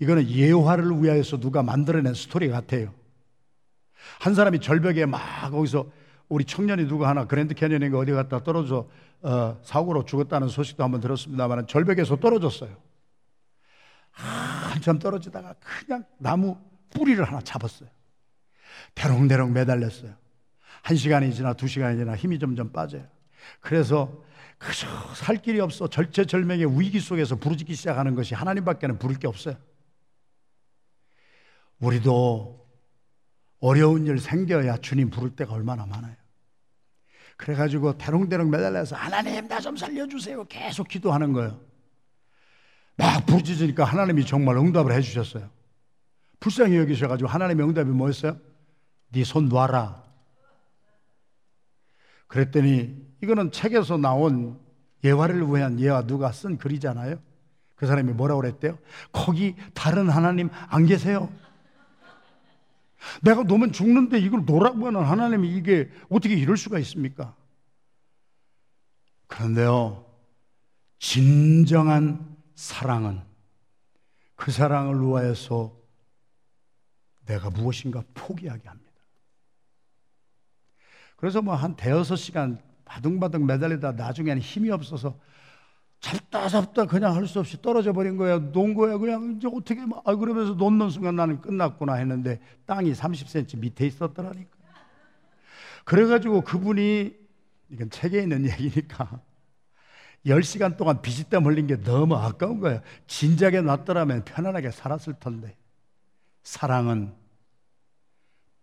이거는 0.00 0.28
예화를 0.28 1.02
위하여서 1.02 1.38
누가 1.38 1.62
만들어낸 1.62 2.14
스토리 2.14 2.48
같아요. 2.48 2.92
한 4.18 4.34
사람이 4.34 4.58
절벽에 4.60 5.06
막 5.06 5.50
거기서 5.50 5.86
우리 6.28 6.44
청년이 6.44 6.86
누가 6.86 7.08
하나 7.08 7.26
그랜드 7.26 7.54
캐년인가 7.54 7.98
어디 7.98 8.12
갔다 8.12 8.42
떨어져 8.42 8.88
어, 9.22 9.58
사고로 9.62 10.04
죽었다는 10.04 10.48
소식도 10.48 10.82
한번 10.82 11.00
들었습니다만 11.00 11.66
절벽에서 11.66 12.16
떨어졌어요. 12.16 12.76
한참 14.12 14.98
떨어지다가 14.98 15.54
그냥 15.60 16.04
나무 16.18 16.56
뿌리를 16.90 17.22
하나 17.24 17.40
잡았어요. 17.40 17.88
대롱대롱 18.94 19.52
매달렸어요. 19.52 20.14
한 20.82 20.96
시간이 20.96 21.34
지나 21.34 21.54
두 21.54 21.66
시간이 21.66 21.98
지나 21.98 22.14
힘이 22.14 22.38
점점 22.38 22.70
빠져요. 22.70 23.06
그래서 23.60 24.22
그저 24.58 24.86
살 25.14 25.36
길이 25.36 25.60
없어 25.60 25.88
절체절명의 25.88 26.78
위기 26.78 27.00
속에서 27.00 27.36
부르짖기 27.36 27.74
시작하는 27.74 28.14
것이 28.14 28.34
하나님밖에는 28.34 28.98
부를 28.98 29.18
게 29.18 29.26
없어요. 29.26 29.56
우리도 31.80 32.63
어려운 33.64 34.06
일 34.06 34.18
생겨야 34.18 34.76
주님 34.76 35.08
부를 35.08 35.30
때가 35.30 35.54
얼마나 35.54 35.86
많아요. 35.86 36.14
그래가지고 37.38 37.96
대롱대롱 37.96 38.50
매달려서 38.50 38.94
하나님 38.94 39.48
나 39.48 39.58
좀 39.58 39.74
살려주세요. 39.74 40.44
계속 40.44 40.86
기도하는 40.86 41.32
거예요. 41.32 41.58
막 42.96 43.24
부르짖으니까 43.24 43.84
하나님이 43.84 44.26
정말 44.26 44.58
응답을 44.58 44.92
해주셨어요. 44.92 45.48
불쌍히 46.40 46.76
여기셔가지고 46.76 47.28
하나님의 47.28 47.66
응답이 47.66 47.90
뭐였어요? 47.90 48.36
네 49.12 49.22
손 49.24 49.48
놔라. 49.48 50.04
그랬더니 52.26 52.94
이거는 53.22 53.50
책에서 53.50 53.96
나온 53.96 54.60
예화를 55.02 55.40
위한 55.48 55.80
예화 55.80 56.02
누가 56.06 56.32
쓴 56.32 56.58
글이잖아요. 56.58 57.16
그 57.76 57.86
사람이 57.86 58.12
뭐라고 58.12 58.42
그랬대요? 58.42 58.76
거기 59.10 59.56
다른 59.72 60.10
하나님 60.10 60.50
안 60.68 60.84
계세요? 60.84 61.32
내가 63.22 63.42
놓으면 63.42 63.72
죽는데 63.72 64.18
이걸 64.18 64.44
놓으라고 64.44 64.86
하는 64.86 65.02
하나님이 65.02 65.56
이게 65.56 65.90
어떻게 66.08 66.34
이럴 66.34 66.56
수가 66.56 66.78
있습니까? 66.80 67.34
그런데요, 69.26 70.04
진정한 70.98 72.36
사랑은 72.54 73.20
그 74.36 74.50
사랑을 74.50 75.00
위하여서 75.00 75.74
내가 77.26 77.50
무엇인가 77.50 78.02
포기하게 78.14 78.68
합니다. 78.68 78.90
그래서 81.16 81.40
뭐 81.40 81.54
한 81.54 81.74
대여섯 81.76 82.18
시간 82.18 82.62
바둥바둥 82.84 83.46
매달리다 83.46 83.92
나중에는 83.92 84.42
힘이 84.42 84.70
없어서 84.70 85.18
잡다 86.04 86.48
잡다 86.48 86.84
그냥 86.84 87.14
할 87.16 87.26
수 87.26 87.40
없이 87.40 87.60
떨어져 87.62 87.92
버린 87.94 88.16
거야. 88.18 88.38
놓은 88.38 88.74
거야. 88.74 88.98
그냥 88.98 89.36
이제 89.38 89.48
어떻게 89.50 89.80
아 90.04 90.14
그러면서 90.14 90.52
놓는 90.52 90.90
순간 90.90 91.16
나는 91.16 91.40
끝났구나 91.40 91.94
했는데 91.94 92.40
땅이 92.66 92.92
30cm 92.92 93.58
밑에 93.58 93.86
있었더라니까. 93.86 94.50
그래가지고 95.86 96.42
그분이 96.42 97.14
이건 97.70 97.88
책에 97.90 98.20
있는 98.22 98.44
얘기니까 98.50 99.20
10시간 100.26 100.76
동안 100.76 101.00
비지땀 101.00 101.44
흘린 101.46 101.66
게 101.66 101.80
너무 101.82 102.16
아까운 102.16 102.60
거예요. 102.60 102.80
진작에 103.06 103.62
놨더라면 103.62 104.24
편안하게 104.24 104.70
살았을 104.72 105.14
텐데. 105.14 105.56
사랑은 106.42 107.14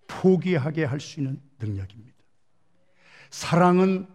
포기하게 0.07 0.83
할 0.85 0.99
수 0.99 1.19
있는 1.19 1.41
능력입니다. 1.59 2.17
사랑은 3.31 4.07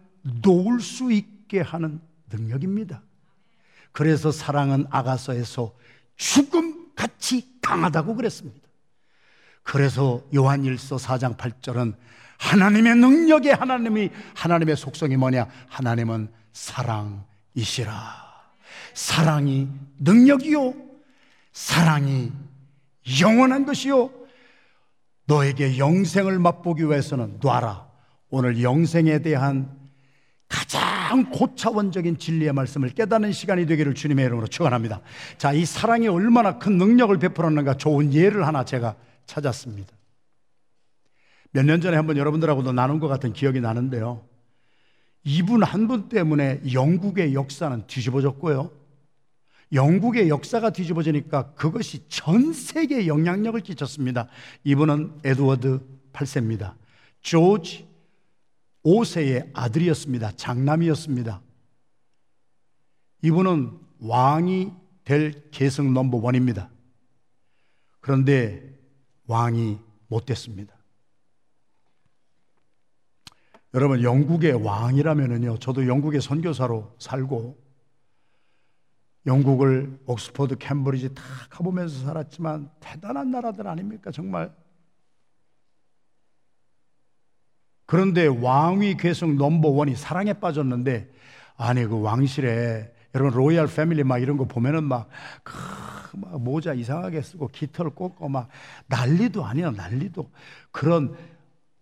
놓을 0.45 0.79
수 0.79 1.11
있게 1.11 1.59
하는 1.59 1.99
능력입니다. 2.31 3.01
그래서 3.97 4.31
사랑은 4.31 4.85
아가서에서 4.91 5.73
죽음 6.17 6.93
같이 6.93 7.57
강하다고 7.63 8.13
그랬습니다. 8.13 8.67
그래서 9.63 10.21
요한일서 10.35 10.97
4장 10.97 11.35
8절은 11.35 11.95
하나님의 12.37 12.95
능력에 12.95 13.53
하나님이 13.53 14.11
하나님의 14.35 14.77
속성이 14.77 15.17
뭐냐? 15.17 15.47
하나님은 15.69 16.31
사랑이시라. 16.53 17.95
사랑이 18.93 19.67
능력이요. 19.97 20.75
사랑이 21.51 22.31
영원한 23.19 23.65
것이요. 23.65 24.11
너에게 25.25 25.79
영생을 25.79 26.37
맛보기 26.37 26.83
위해서는 26.83 27.39
놔라. 27.41 27.87
오늘 28.29 28.61
영생에 28.61 29.23
대한 29.23 29.75
가장 30.47 30.86
고차원적인 31.29 32.17
진리의 32.17 32.53
말씀을 32.53 32.89
깨닫는 32.89 33.31
시간이 33.31 33.65
되기를 33.65 33.93
주님의 33.93 34.25
이름으로 34.25 34.47
축원합니다. 34.47 35.01
자, 35.37 35.53
이 35.53 35.65
사랑이 35.65 36.07
얼마나 36.07 36.57
큰 36.59 36.77
능력을 36.77 37.17
베풀었는가 37.17 37.75
좋은 37.77 38.13
예를 38.13 38.45
하나 38.47 38.63
제가 38.65 38.95
찾았습니다. 39.25 39.93
몇 41.51 41.63
년 41.65 41.81
전에 41.81 41.97
한번 41.97 42.17
여러분들하고도 42.17 42.71
나눈 42.73 42.99
것 42.99 43.07
같은 43.07 43.33
기억이 43.33 43.61
나는데요. 43.61 44.23
이분 45.23 45.63
한 45.63 45.87
분 45.87 46.07
때문에 46.09 46.61
영국의 46.73 47.33
역사는 47.33 47.87
뒤집어졌고요. 47.87 48.71
영국의 49.73 50.29
역사가 50.29 50.69
뒤집어지니까 50.69 51.53
그것이 51.53 52.07
전 52.07 52.53
세계에 52.53 53.07
영향력을 53.07 53.59
끼쳤습니다. 53.61 54.27
이분은 54.63 55.19
에드워드 55.25 55.81
8세입니다. 56.13 56.75
조지 57.21 57.85
5세의 58.87 59.51
아들이었습니다. 59.53 60.31
장남이었습니다. 60.37 61.41
이분은 63.21 63.77
왕이 63.99 64.71
될 65.03 65.49
계승 65.51 65.93
넘버 65.93 66.17
원입니다. 66.17 66.69
그런데 67.99 68.79
왕이 69.25 69.77
못 70.07 70.25
됐습니다. 70.25 70.73
여러분, 73.73 74.01
영국의 74.01 74.53
왕이라면요. 74.53 75.57
저도 75.57 75.85
영국의 75.87 76.21
선교사로 76.21 76.95
살고 76.97 77.57
영국을 79.25 79.99
옥스퍼드, 80.05 80.57
캠브리지 80.57 81.13
다 81.13 81.21
가보면서 81.49 82.05
살았지만 82.05 82.71
대단한 82.79 83.31
나라들 83.31 83.67
아닙니까? 83.67 84.11
정말. 84.11 84.55
그런데 87.87 88.27
왕위 88.27 88.97
계속 88.97 89.33
넘버 89.33 89.69
원이 89.69 89.95
사랑에 89.95 90.33
빠졌는데 90.33 91.09
아니 91.55 91.85
그 91.85 91.99
왕실에 91.99 92.93
여러분 93.15 93.33
로얄 93.33 93.67
패밀리 93.67 94.03
막 94.03 94.19
이런 94.19 94.37
거 94.37 94.45
보면은 94.45 94.83
막, 94.83 95.09
그, 95.41 95.53
막 96.17 96.39
모자 96.39 96.73
이상하게 96.73 97.21
쓰고 97.21 97.47
깃털 97.47 97.89
꽂고 97.91 98.29
막 98.29 98.49
난리도 98.87 99.43
아니야 99.43 99.71
난리도 99.71 100.29
그런 100.71 101.15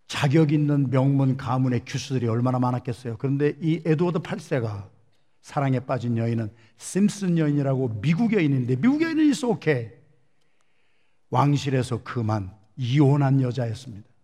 자격 0.08 0.52
있는 0.52 0.92
명문 0.92 1.36
가문의 1.36 1.82
규수들이 1.86 2.28
얼마나 2.28 2.60
많았겠어요. 2.60 3.18
그런데 3.18 3.54
이 3.60 3.82
에드워드 3.84 4.20
8세가 4.20 4.88
사랑에 5.42 5.80
빠진 5.80 6.18
여인은 6.18 6.52
심슨 6.78 7.38
여인이라고 7.38 8.00
미국 8.02 8.32
여인인데 8.34 8.76
미국 8.76 9.02
여인은 9.02 9.26
있어 9.32 9.50
오케이. 9.50 9.90
왕실에서 11.32 12.04
그만 12.04 12.52
이혼한 12.78 13.42
여자였습니다. 13.42 14.15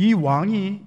이 0.00 0.14
왕이 0.14 0.82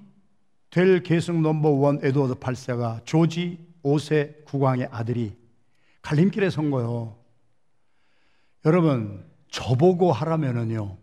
될 0.70 1.04
계승 1.04 1.40
넘버 1.40 1.68
원 1.68 2.00
에드워드 2.02 2.34
8세가 2.40 3.06
조지 3.06 3.64
5세 3.84 4.44
국왕의 4.44 4.88
아들이 4.90 5.36
갈림길에 6.02 6.50
선 6.50 6.72
거요. 6.72 7.16
여러분, 8.64 9.24
저보고 9.52 10.10
하라면은요, 10.10 10.98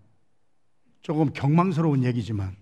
조금 1.01 1.31
경망스러운 1.31 2.03
얘기지만, 2.03 2.57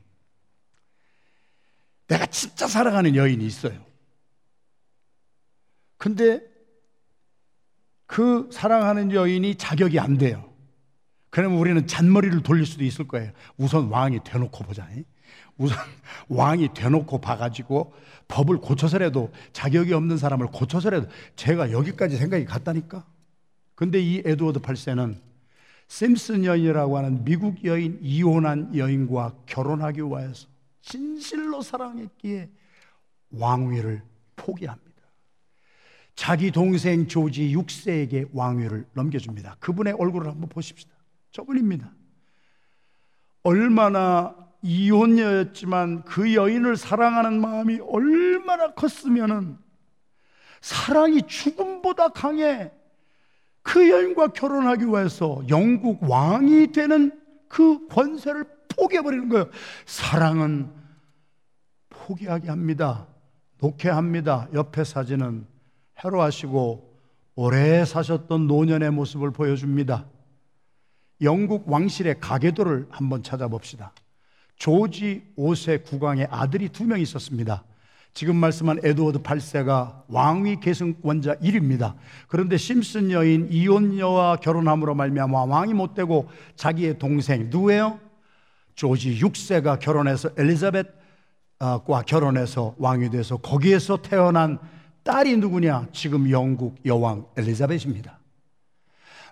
내가 2.07 2.27
진짜 2.27 2.67
사랑하는 2.67 3.15
여인이 3.15 3.43
있어요. 3.43 3.83
근데 5.97 6.41
그 8.05 8.51
사랑하는 8.53 9.13
여인이 9.13 9.55
자격이 9.55 9.99
안 9.99 10.19
돼요. 10.19 10.53
그러면 11.31 11.57
우리는 11.57 11.87
잔머리를 11.87 12.43
돌릴 12.43 12.67
수도 12.67 12.83
있을 12.83 13.07
거예요. 13.07 13.31
우선 13.57 13.87
왕이 13.87 14.19
대놓고 14.23 14.63
보자. 14.63 14.87
우선 15.57 15.77
왕이 16.29 16.69
대놓고 16.73 17.19
봐가지고 17.19 17.93
법을 18.27 18.57
고쳐서라도 18.57 19.31
자격이 19.53 19.93
없는 19.93 20.17
사람을 20.17 20.47
고쳐서라도 20.47 21.07
제가 21.35 21.71
여기까지 21.71 22.17
생각이 22.17 22.45
갔다니까. 22.45 23.05
근데 23.75 23.99
이 23.99 24.21
에드워드 24.25 24.59
8세는 24.59 25.17
심슨 25.87 26.45
여인이라고 26.45 26.97
하는 26.97 27.23
미국 27.23 27.63
여인, 27.65 27.97
이혼한 28.01 28.75
여인과 28.75 29.35
결혼하기 29.47 30.01
위해서 30.01 30.47
진실로 30.81 31.61
사랑했기에 31.61 32.49
왕위를 33.31 34.03
포기합니다. 34.35 34.89
자기 36.15 36.51
동생 36.51 37.07
조지 37.07 37.55
6세에게 37.55 38.29
왕위를 38.33 38.85
넘겨줍니다. 38.93 39.55
그분의 39.59 39.93
얼굴을 39.93 40.29
한번 40.29 40.49
보십시다. 40.49 40.91
저분입니다. 41.31 41.91
얼마나 43.43 44.35
이혼녀였지만 44.61 46.03
그 46.03 46.33
여인을 46.33 46.75
사랑하는 46.75 47.39
마음이 47.39 47.79
얼마나 47.81 48.73
컸으면은 48.73 49.57
사랑이 50.61 51.21
죽음보다 51.23 52.09
강해 52.09 52.71
그 53.61 53.89
여인과 53.89 54.29
결혼하기 54.29 54.85
위해서 54.85 55.41
영국 55.49 56.03
왕이 56.09 56.71
되는 56.71 57.11
그 57.47 57.87
권세를 57.87 58.45
포기해버리는 58.69 59.29
거예요. 59.29 59.49
사랑은 59.85 60.69
포기하게 61.89 62.49
합니다. 62.49 63.07
놓게 63.59 63.89
합니다. 63.89 64.47
옆에 64.53 64.83
사진은 64.83 65.45
해로하시고 66.03 66.89
오래 67.35 67.85
사셨던 67.85 68.47
노년의 68.47 68.91
모습을 68.91 69.31
보여줍니다. 69.31 70.05
영국 71.21 71.69
왕실의 71.69 72.19
가계도를 72.19 72.87
한번 72.89 73.23
찾아봅시다. 73.23 73.93
조지 74.59 75.23
5세 75.37 75.83
국왕의 75.85 76.27
아들이 76.29 76.69
두 76.69 76.83
명 76.83 76.99
있었습니다. 76.99 77.63
지금 78.13 78.35
말씀한 78.35 78.79
에드워드 78.83 79.19
8세가 79.19 80.03
왕위 80.09 80.59
계승권자 80.59 81.35
1입니다. 81.35 81.95
그런데 82.27 82.57
심슨 82.57 83.11
여인 83.11 83.47
이혼녀와 83.49 84.37
결혼함으로 84.37 84.95
말미암아 84.95 85.45
왕이 85.45 85.73
못 85.73 85.93
되고 85.93 86.27
자기의 86.55 86.99
동생 86.99 87.49
누구예요? 87.49 87.99
조지 88.75 89.19
6세가 89.19 89.79
결혼해서 89.79 90.31
엘리자벳과 90.37 92.01
결혼해서 92.05 92.75
왕이 92.77 93.11
돼서 93.11 93.37
거기에서 93.37 93.97
태어난 94.01 94.59
딸이 95.03 95.37
누구냐? 95.37 95.87
지금 95.93 96.29
영국 96.29 96.75
여왕 96.85 97.25
엘리자벳입니다. 97.37 98.18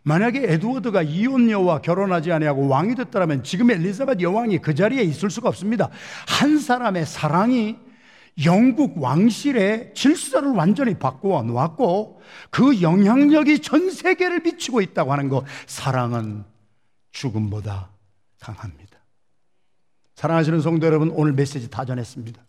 만약에 0.03 0.43
에드워드가 0.53 1.01
이혼녀와 1.01 1.81
결혼하지 1.81 2.31
아니하고 2.31 2.67
왕이 2.67 2.95
됐더라면 2.95 3.43
지금 3.43 3.71
엘리자벳 3.71 4.21
여왕이 4.21 4.59
그 4.59 4.73
자리에 4.73 5.01
있을 5.03 5.29
수가 5.29 5.49
없습니다. 5.49 5.89
한 6.27 6.59
사람의 6.59 7.05
사랑이 7.05 7.77
영국 8.45 9.01
왕실의 9.01 9.93
질서를 9.95 10.51
완전히 10.51 10.93
바꾸어 10.93 11.41
놓았고 11.43 12.21
그 12.49 12.81
영향력이 12.81 13.61
전 13.61 13.89
세계를 13.89 14.41
미치고 14.41 14.81
있다고 14.81 15.11
하는 15.11 15.27
것 15.27 15.43
사랑은 15.65 16.43
죽음보다 17.11 17.89
강합니다. 18.39 18.97
사랑하시는 20.15 20.61
성도 20.61 20.87
여러분, 20.87 21.11
오늘 21.11 21.33
메시지 21.33 21.69
다 21.69 21.85
전했습니다. 21.85 22.46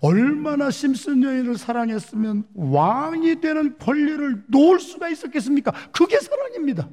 얼마나 0.00 0.70
심슨 0.70 1.22
여인을 1.22 1.58
사랑했으면 1.58 2.46
왕이 2.54 3.40
되는 3.40 3.78
권리를 3.78 4.44
놓을 4.48 4.80
수가 4.80 5.08
있었겠습니까? 5.08 5.72
그게 5.92 6.18
사랑입니다. 6.20 6.88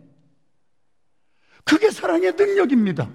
그게 1.64 1.92
사랑의 1.92 2.34
능력입니다. 2.34 3.10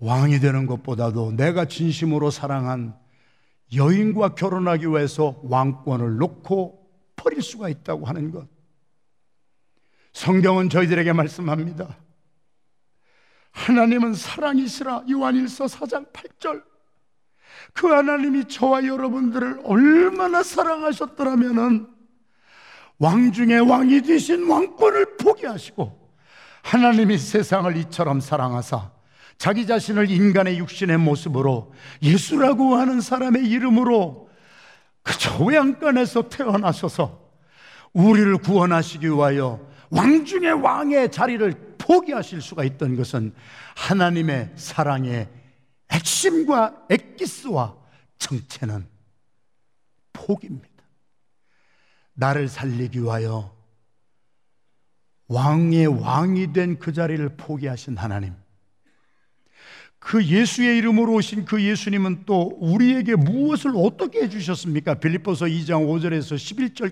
왕이 0.00 0.40
되는 0.40 0.66
것보다도 0.66 1.32
내가 1.32 1.66
진심으로 1.66 2.30
사랑한 2.30 2.96
여인과 3.74 4.34
결혼하기 4.34 4.86
위해서 4.88 5.40
왕권을 5.44 6.16
놓고 6.16 6.82
버릴 7.16 7.40
수가 7.40 7.68
있다고 7.68 8.06
하는 8.06 8.30
것. 8.30 8.48
성경은 10.12 10.68
저희들에게 10.68 11.12
말씀합니다. 11.12 11.96
하나님은 13.52 14.14
사랑이시라 14.14 15.04
요한일서 15.10 15.66
4장 15.66 16.12
8절 16.12 16.64
그 17.72 17.88
하나님이 17.88 18.46
저와 18.48 18.84
여러분들을 18.84 19.60
얼마나 19.64 20.42
사랑하셨더라면은 20.42 21.86
왕 22.98 23.32
중에 23.32 23.58
왕이 23.58 24.02
되신 24.02 24.48
왕권을 24.48 25.16
포기하시고 25.16 26.00
하나님이 26.62 27.18
세상을 27.18 27.76
이처럼 27.78 28.20
사랑하사 28.20 28.90
자기 29.38 29.66
자신을 29.66 30.10
인간의 30.10 30.58
육신의 30.58 30.98
모습으로 30.98 31.72
예수라고 32.02 32.76
하는 32.76 33.00
사람의 33.00 33.44
이름으로 33.44 34.28
그저 35.02 35.44
외양간에서 35.44 36.28
태어나셔서 36.28 37.20
우리를 37.92 38.36
구원하시기 38.38 39.06
위하여 39.08 39.60
왕 39.90 40.24
중의 40.24 40.52
왕의 40.52 41.10
자리를 41.10 41.74
포기하실 41.78 42.40
수가 42.40 42.64
있던 42.64 42.96
것은 42.96 43.34
하나님의 43.74 44.52
사랑의 44.54 45.28
핵심과 45.92 46.86
엑기스와 46.90 47.76
정체는 48.18 48.86
포기입니다. 50.12 50.68
나를 52.14 52.48
살리기 52.48 53.00
위하여 53.02 53.54
왕의 55.28 55.86
왕이 55.86 56.52
된 56.52 56.78
그 56.78 56.92
자리를 56.92 57.36
포기하신 57.36 57.96
하나님. 57.96 58.34
그 60.02 60.22
예수의 60.24 60.78
이름으로 60.78 61.14
오신 61.14 61.44
그 61.44 61.62
예수님은 61.62 62.24
또 62.26 62.56
우리에게 62.60 63.14
무엇을 63.14 63.72
어떻게 63.76 64.22
해주셨습니까? 64.22 64.94
빌립보서 64.94 65.46
2장 65.46 65.86
5절에서 65.86 66.34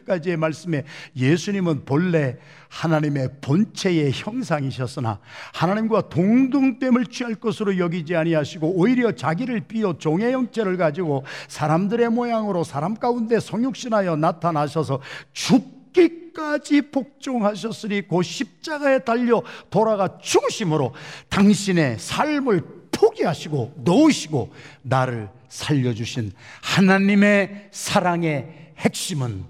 11절까지의 0.07 0.37
말씀에 0.37 0.85
예수님은 1.17 1.85
본래 1.85 2.39
하나님의 2.69 3.31
본체의 3.41 4.13
형상이셨으나 4.13 5.19
하나님과 5.53 6.09
동등됨을 6.09 7.07
취할 7.07 7.35
것으로 7.35 7.79
여기지 7.79 8.15
아니하시고 8.15 8.75
오히려 8.77 9.11
자기를 9.13 9.63
비어 9.67 9.99
종의 9.99 10.33
형체를 10.33 10.77
가지고 10.77 11.25
사람들의 11.49 12.11
모양으로 12.11 12.63
사람 12.63 12.95
가운데 12.95 13.41
성육신하여 13.41 14.17
나타나셔서 14.17 15.01
죽기까지 15.33 16.83
복종하셨으니 16.93 18.07
그 18.07 18.23
십자가에 18.23 19.01
달려 19.01 19.43
돌아가 19.69 20.17
죽으심으로 20.19 20.95
당신의 21.29 21.99
삶을 21.99 22.80
포기하시고 23.01 23.75
놓으시고 23.79 24.53
나를 24.83 25.31
살려주신 25.49 26.33
하나님의 26.63 27.71
사랑의 27.73 28.75
핵심은 28.77 29.45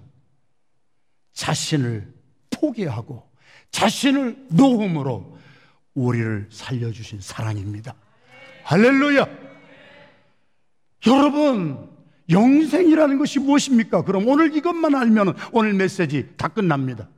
자신을 1.33 2.13
포기하고 2.51 3.29
자신을 3.73 4.47
놓음으로 4.51 5.39
우리를 5.95 6.49
살려주신 6.51 7.21
사랑입니다. 7.21 7.95
할렐루야! 8.65 9.27
여러분, 11.07 11.91
영생이라는 12.29 13.19
것이 13.19 13.41
무엇입니까? 13.41 14.05
그럼 14.05 14.29
오늘 14.29 14.55
이것만 14.57 14.95
알면 14.95 15.35
오늘 15.53 15.75
메시지 15.75 16.29
다 16.37 16.49
끝납니다. 16.49 17.09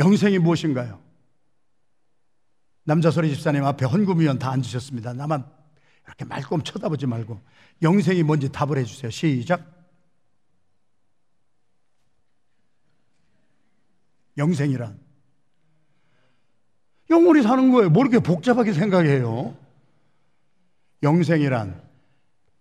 영생이 0.00 0.38
무엇인가요? 0.38 1.03
남자소리 2.84 3.34
집사님 3.34 3.64
앞에 3.64 3.86
헌금위원 3.86 4.38
다 4.38 4.50
앉으셨습니다. 4.50 5.14
나만 5.14 5.44
이렇게 6.06 6.24
말꼼 6.24 6.62
쳐다보지 6.62 7.06
말고 7.06 7.40
영생이 7.82 8.22
뭔지 8.22 8.50
답을 8.50 8.78
해주세요. 8.78 9.10
시작. 9.10 9.72
영생이란 14.36 14.98
영원히 17.10 17.42
사는 17.42 17.70
거예요. 17.70 17.90
뭐 17.90 18.02
이렇게 18.02 18.18
복잡하게 18.18 18.72
생각해요? 18.72 19.56
영생이란 21.02 21.82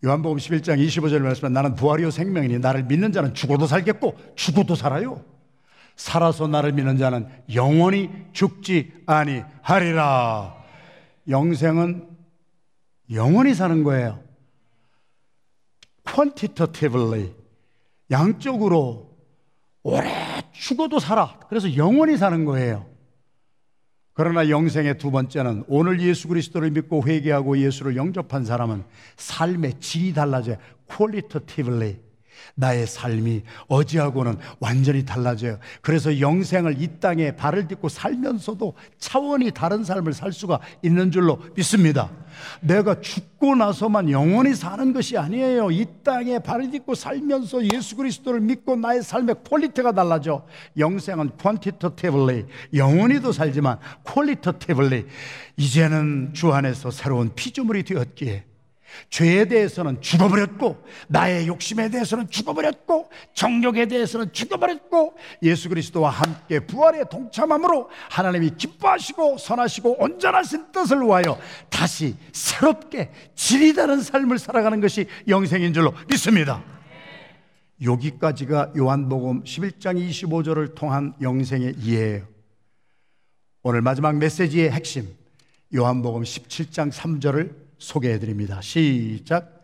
요한복음 0.06 0.38
11장 0.38 0.86
25절 0.86 1.20
말씀에 1.20 1.50
나는 1.50 1.76
부활이요 1.76 2.12
생명이니 2.12 2.60
나를 2.60 2.84
믿는 2.84 3.12
자는 3.12 3.34
죽어도 3.34 3.68
살겠고 3.68 4.18
죽어도 4.36 4.76
살아요. 4.76 5.24
살아서 5.96 6.48
나를 6.48 6.74
믿는 6.74 6.98
자는 6.98 7.28
영원히 7.54 8.10
죽지 8.32 8.94
아니하리라. 9.06 10.56
영생은 11.30 12.10
영원히 13.12 13.54
사는 13.54 13.84
거예요. 13.84 14.22
quantitatively 16.06 17.34
양적으로 18.12 19.18
오래 19.84 20.42
죽어도 20.52 21.00
살아. 21.00 21.40
그래서 21.50 21.76
영원히 21.76 22.18
사는 22.18 22.46
거예요. 22.46 22.86
그러나 24.14 24.48
영생의 24.50 25.00
두 25.00 25.10
번째는 25.10 25.64
오늘 25.68 26.00
예수 26.00 26.28
그리스도를 26.28 26.70
믿고 26.72 27.04
회개하고 27.08 27.58
예수를 27.58 27.96
영접한 27.96 28.46
사람은 28.46 28.84
삶의 29.18 29.80
질이 29.80 30.14
달라져요. 30.14 30.58
qualitatively 30.88 32.00
나의 32.56 32.88
삶이 32.88 33.44
어제하고는 33.68 34.38
완전히 34.60 35.06
달라져요. 35.06 35.58
그래서 35.82 36.20
영생을 36.20 36.82
이 36.82 36.88
땅에 37.00 37.36
발을 37.36 37.68
딛고 37.68 37.90
살면서도 37.90 38.74
차원이 38.98 39.52
다른 39.52 39.84
삶을 39.84 40.14
살 40.14 40.32
수가 40.32 40.60
있는 40.82 41.12
줄로 41.12 41.40
믿습니다. 41.56 42.10
내가 42.62 43.00
죽고 43.00 43.56
나서만 43.56 44.10
영원히 44.10 44.56
사는 44.56 44.94
것이 44.94 45.18
아니에요. 45.18 45.72
이 45.72 45.86
땅에 46.04 46.40
발을 46.40 46.72
딛고 46.72 46.96
살면서 46.96 47.66
예수 47.74 47.96
그리스도를 47.96 48.40
믿고 48.42 48.76
나의 48.76 49.04
삶의 49.04 49.36
quality가 49.44 49.92
달라져. 49.92 50.46
영생은 50.78 51.32
quantitatively 51.40 52.46
영원히도 52.74 53.32
살지만 53.32 53.78
qualitatively 54.06 55.06
이제는 55.58 56.34
주 56.34 56.52
안에서 56.52 56.92
새로운 56.92 57.32
피조물이 57.34 57.84
되었기에 57.84 58.46
죄에 59.10 59.46
대해서는 59.46 60.02
죽어버렸고 60.02 60.84
나의 61.08 61.48
욕심에 61.48 61.90
대해서는 61.90 62.30
죽어버렸고 62.30 63.10
정욕에 63.34 63.88
대해서는 63.88 64.32
죽어버렸고 64.34 65.16
예수 65.44 65.70
그리스도와 65.70 66.10
함께 66.10 66.60
부활에 66.60 67.04
동참함으로 67.10 67.90
하나님이 68.10 68.52
기뻐하시고 68.58 69.38
선하시고 69.38 70.02
온전하신 70.02 70.72
뜻을 70.72 71.02
위하여 71.02 71.40
다시 71.70 72.16
새롭게 72.32 73.12
질이 73.36 73.74
다른 73.74 74.02
삶을 74.02 74.40
살아가는 74.40 74.80
것이 74.82 75.08
영생인 75.28 75.74
줄로 75.74 75.94
믿습니다. 76.10 76.64
여기까지가 77.82 78.74
요한복음 78.78 79.44
11장 79.44 79.98
25절을 80.10 80.76
통한 80.76 81.14
영생의 81.22 81.76
이해예요. 81.80 82.26
오늘 83.64 83.82
마지막 83.82 84.18
메시지의 84.18 84.72
핵심 84.72 85.08
요한복음 85.74 86.24
17장 86.24 86.92
3절을 86.92 87.63
소개해 87.84 88.18
드립니다. 88.18 88.62
시작. 88.62 89.62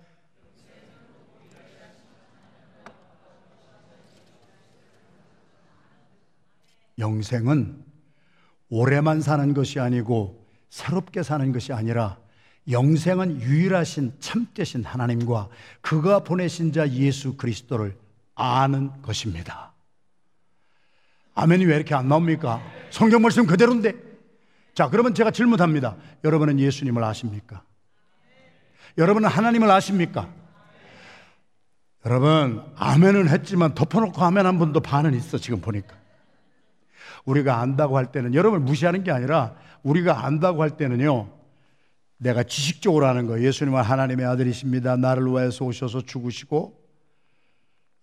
영생은 6.97 7.85
오래만 8.69 9.21
사는 9.21 9.53
것이 9.53 9.79
아니고 9.79 10.45
새롭게 10.69 11.23
사는 11.23 11.49
것이 11.53 11.71
아니라 11.71 12.19
영생은 12.69 13.41
유일하신 13.41 14.17
참되신 14.19 14.83
하나님과 14.83 15.47
그가 15.79 16.19
보내신 16.19 16.73
자 16.73 16.89
예수 16.89 17.37
그리스도를 17.37 17.97
아는 18.35 19.01
것입니다. 19.01 19.73
아멘이 21.35 21.65
왜 21.65 21.77
이렇게 21.77 21.95
안 21.95 22.09
나옵니까? 22.09 22.61
성경 22.89 23.21
말씀 23.21 23.45
그대로인데. 23.45 23.93
자, 24.73 24.89
그러면 24.89 25.13
제가 25.15 25.31
질문합니다. 25.31 25.95
여러분은 26.25 26.59
예수님을 26.59 27.01
아십니까? 27.01 27.63
여러분은 28.97 29.29
하나님을 29.29 29.69
아십니까? 29.69 30.29
여러분, 32.05 32.63
아멘은 32.75 33.29
했지만 33.29 33.75
덮어놓고 33.75 34.23
아멘 34.23 34.45
한 34.45 34.57
분도 34.57 34.79
반은 34.79 35.13
있어, 35.15 35.37
지금 35.37 35.59
보니까. 35.59 35.95
우리가 37.25 37.59
안다고 37.59 37.97
할 37.97 38.11
때는, 38.11 38.33
여러분을 38.33 38.65
무시하는 38.65 39.03
게 39.03 39.11
아니라, 39.11 39.55
우리가 39.83 40.25
안다고 40.25 40.61
할 40.61 40.77
때는요, 40.77 41.29
내가 42.17 42.43
지식적으로 42.43 43.05
하는 43.07 43.27
거예요. 43.27 43.45
예수님은 43.45 43.81
하나님의 43.81 44.25
아들이십니다. 44.25 44.95
나를 44.97 45.27
위해서 45.27 45.65
오셔서 45.65 46.01
죽으시고, 46.01 46.79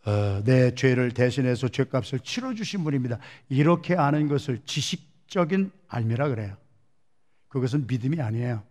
어, 0.07 0.43
내 0.45 0.75
죄를 0.75 1.13
대신해서 1.13 1.69
죄값을 1.69 2.21
치러주신 2.21 2.85
분입니다. 2.85 3.19
이렇게 3.49 3.97
아는 3.97 4.29
것을 4.29 4.61
지식적인 4.65 5.73
알미라 5.89 6.29
그래요. 6.29 6.57
그것은 7.49 7.87
믿음이 7.87 8.21
아니에요. 8.21 8.63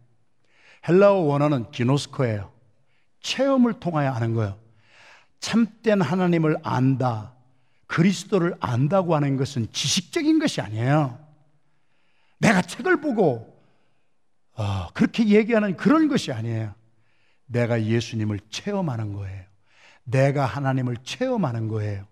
헬라어 0.88 1.16
원어는 1.22 1.72
기노스코예요. 1.72 2.52
체험을 3.22 3.80
통하여 3.80 4.12
아는 4.12 4.34
거예요. 4.34 4.58
참된 5.40 6.02
하나님을 6.02 6.58
안다. 6.64 7.34
그리스도를 7.88 8.56
안다고 8.60 9.16
하는 9.16 9.38
것은 9.38 9.68
지식적인 9.72 10.40
것이 10.40 10.62
아니에요. 10.62 11.20
내가 12.40 12.62
책을 12.62 13.02
보고 13.02 13.54
어, 14.54 14.88
그렇게 14.94 15.28
얘기하는 15.28 15.76
그런 15.76 16.08
것이 16.08 16.32
아니에요. 16.32 16.74
내가 17.46 17.84
예수님을 17.84 18.40
체험하는 18.50 19.14
거예요. 19.14 19.44
내가 20.04 20.46
하나님을 20.46 20.98
체험하는 21.04 21.68
거예요. 21.68 22.06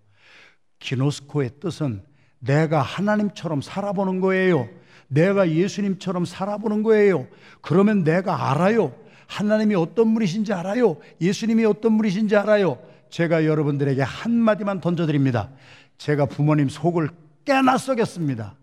기노스코의 0.79 1.59
뜻은 1.59 2.03
내가 2.39 2.81
하나님처럼 2.81 3.61
살아보는 3.61 4.19
거예요. 4.19 4.67
내가 5.13 5.49
예수님처럼 5.49 6.25
살아보는 6.25 6.83
거예요. 6.83 7.27
그러면 7.61 8.03
내가 8.03 8.51
알아요. 8.51 8.95
하나님이 9.27 9.75
어떤 9.75 10.13
분이신지 10.13 10.53
알아요. 10.53 10.97
예수님이 11.21 11.65
어떤 11.65 11.97
분이신지 11.97 12.35
알아요. 12.35 12.79
제가 13.09 13.45
여러분들에게 13.45 14.01
한마디만 14.01 14.81
던져드립니다. 14.81 15.51
제가 15.97 16.25
부모님 16.25 16.67
속을 16.67 17.09
깨나 17.45 17.77
썩였습니다. 17.77 18.55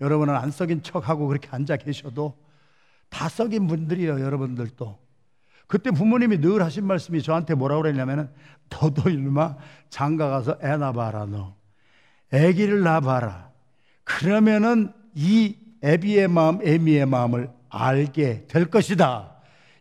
여러분은 0.00 0.34
안 0.34 0.50
썩인 0.50 0.82
척하고 0.82 1.28
그렇게 1.28 1.48
앉아 1.50 1.76
계셔도 1.78 2.36
다 3.08 3.28
썩인 3.28 3.66
분들이에요, 3.66 4.20
여러분들도. 4.20 4.98
그때 5.66 5.90
부모님이 5.90 6.40
늘 6.40 6.62
하신 6.62 6.84
말씀이 6.84 7.22
저한테 7.22 7.54
뭐라고 7.54 7.82
그랬냐면은 7.82 8.28
너도 8.68 9.08
일마 9.08 9.56
장가 9.88 10.28
가서 10.28 10.58
애 10.62 10.76
낳아봐라 10.76 11.26
너. 11.26 11.56
애기를 12.32 12.82
낳아봐라. 12.82 13.50
그러면은 14.04 14.92
이 15.14 15.56
애비의 15.82 16.28
마음, 16.28 16.58
애미의 16.64 17.06
마음을 17.06 17.50
알게 17.68 18.46
될 18.48 18.66
것이다. 18.66 19.30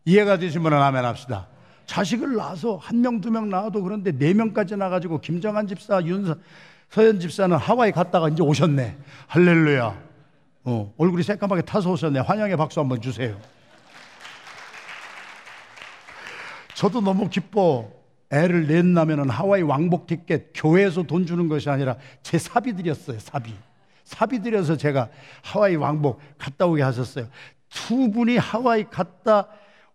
이해가 0.06 0.38
되시면 0.38 0.74
아멘 0.74 1.06
합시다. 1.06 1.48
자식을 1.86 2.36
낳아서 2.36 2.78
한 2.78 3.02
명, 3.02 3.20
두 3.22 3.30
명 3.32 3.50
낳아도 3.50 3.84
그런데 3.84 4.12
네 4.12 4.34
명까지 4.34 4.76
나가지고 4.78 5.20
김정한 5.22 5.68
집사, 5.68 6.02
윤서현 6.02 7.20
집사는 7.20 7.56
하와이 7.56 7.92
갔다가 7.92 8.30
이제 8.30 8.42
오셨네. 8.42 8.98
할렐루야. 9.28 10.02
어, 10.64 10.94
얼굴이 10.98 11.24
새까맣게 11.24 11.64
타서 11.64 11.92
오셨네. 11.92 12.20
환영의 12.20 12.56
박수 12.58 12.80
한번 12.80 13.02
주세요. 13.02 13.36
저도 16.76 17.02
너무 17.02 17.30
기뻐. 17.30 17.90
애를 18.34 18.66
냈나면은 18.68 19.30
하와이 19.30 19.62
왕복 19.62 20.08
티켓 20.08 20.52
교회에서 20.56 21.04
돈 21.04 21.26
주는 21.26 21.50
것이 21.50 21.70
아니라 21.70 21.98
제 22.24 22.38
사비 22.38 22.74
들였어요. 22.78 23.20
사비. 23.20 23.54
사비 24.12 24.42
들여서 24.42 24.76
제가 24.76 25.10
하와이 25.42 25.78
왕복 25.78 26.20
갔다 26.38 26.66
오게 26.66 26.82
하셨어요. 26.82 27.30
두 27.70 28.12
분이 28.12 28.36
하와이 28.36 28.84
갔다 28.84 29.48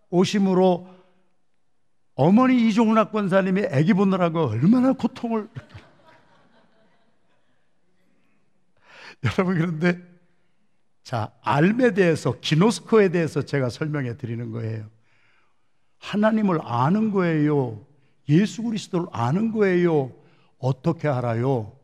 오심으로 0.09 0.89
어머니 2.15 2.67
이종락 2.67 3.13
권사님이 3.13 3.67
아기 3.67 3.93
보느라고 3.93 4.47
얼마나 4.47 4.95
고통을 4.95 5.51
여러분 9.23 9.59
그런데 9.59 10.01
자 11.03 11.31
알에 11.43 11.93
대해서 11.93 12.41
기노스코에 12.41 13.11
대해서 13.11 13.43
제가 13.43 13.69
설명해 13.69 14.17
드리는 14.17 14.51
거예요. 14.51 14.89
하나님을 15.99 16.61
아는 16.63 17.11
거예요. 17.11 17.85
예수 18.31 18.63
그리스도를 18.63 19.09
아는 19.13 19.53
거예요. 19.53 20.11
어떻게 20.59 21.07
알아요? 21.07 21.77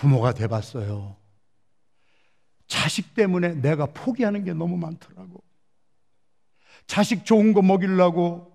부모가 0.00 0.32
돼 0.32 0.46
봤어요. 0.46 1.14
자식 2.66 3.14
때문에 3.14 3.60
내가 3.60 3.84
포기하는 3.84 4.44
게 4.44 4.54
너무 4.54 4.78
많더라고. 4.78 5.42
자식 6.86 7.26
좋은 7.26 7.52
거 7.52 7.60
먹이려고 7.60 8.50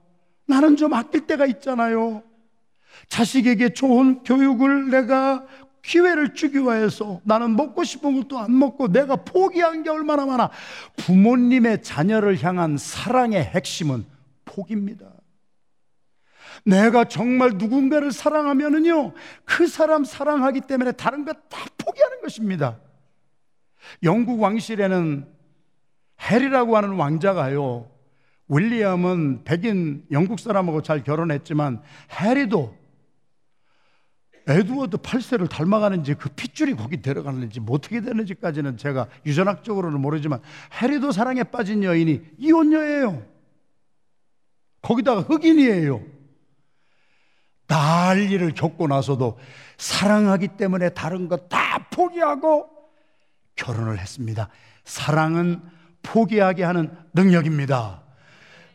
나는 0.47 0.75
좀 0.75 0.93
아낄 0.93 1.27
때가 1.27 1.45
있잖아요. 1.45 2.23
자식에게 3.09 3.75
좋은 3.75 4.23
교육을 4.23 4.89
내가 4.89 5.45
기회를 5.83 6.33
주기 6.33 6.57
위해서 6.57 7.21
나는 7.23 7.55
먹고 7.55 7.83
싶은 7.83 8.21
것도 8.21 8.39
안 8.39 8.57
먹고 8.57 8.87
내가 8.87 9.15
포기한 9.17 9.83
게 9.83 9.91
얼마나 9.91 10.25
많아. 10.25 10.49
부모님의 10.97 11.83
자녀를 11.83 12.43
향한 12.43 12.75
사랑의 12.75 13.43
핵심은 13.43 14.03
포기입니다. 14.45 15.05
내가 16.63 17.05
정말 17.05 17.51
누군가를 17.55 18.11
사랑하면은요, 18.11 19.13
그 19.43 19.67
사람 19.67 20.03
사랑하기 20.03 20.61
때문에 20.61 20.91
다른 20.93 21.25
것 21.25 21.33
다 21.49 21.65
포기하는 21.77 22.21
것입니다. 22.21 22.79
영국 24.03 24.41
왕실에는 24.41 25.27
해리라고 26.21 26.77
하는 26.77 26.91
왕자가요, 26.91 27.89
윌리엄은 28.47 29.43
백인 29.43 30.05
영국 30.11 30.39
사람하고 30.39 30.81
잘 30.81 31.03
결혼했지만 31.03 31.81
해리도 32.19 32.75
에드워드 34.47 34.97
8세를 34.97 35.49
닮아가는지 35.49 36.13
그 36.13 36.29
핏줄이 36.29 36.75
거기 36.75 37.01
들어가는지 37.01 37.59
뭐 37.59 37.75
어떻게 37.75 38.01
되는지까지는 38.01 38.77
제가 38.77 39.07
유전학적으로는 39.25 39.99
모르지만 39.99 40.39
해리도 40.81 41.11
사랑에 41.11 41.41
빠진 41.43 41.83
여인이 41.83 42.21
이혼녀예요. 42.37 43.25
거기다가 44.83 45.21
흑인이에요. 45.21 46.14
난리를 47.67 48.53
겪고 48.53 48.87
나서도 48.87 49.37
사랑하기 49.77 50.49
때문에 50.49 50.89
다른 50.89 51.27
것 51.27 51.49
다 51.49 51.87
포기하고 51.91 52.67
결혼을 53.55 53.99
했습니다. 53.99 54.49
사랑은 54.83 55.61
포기하게 56.03 56.63
하는 56.63 56.91
능력입니다. 57.13 58.01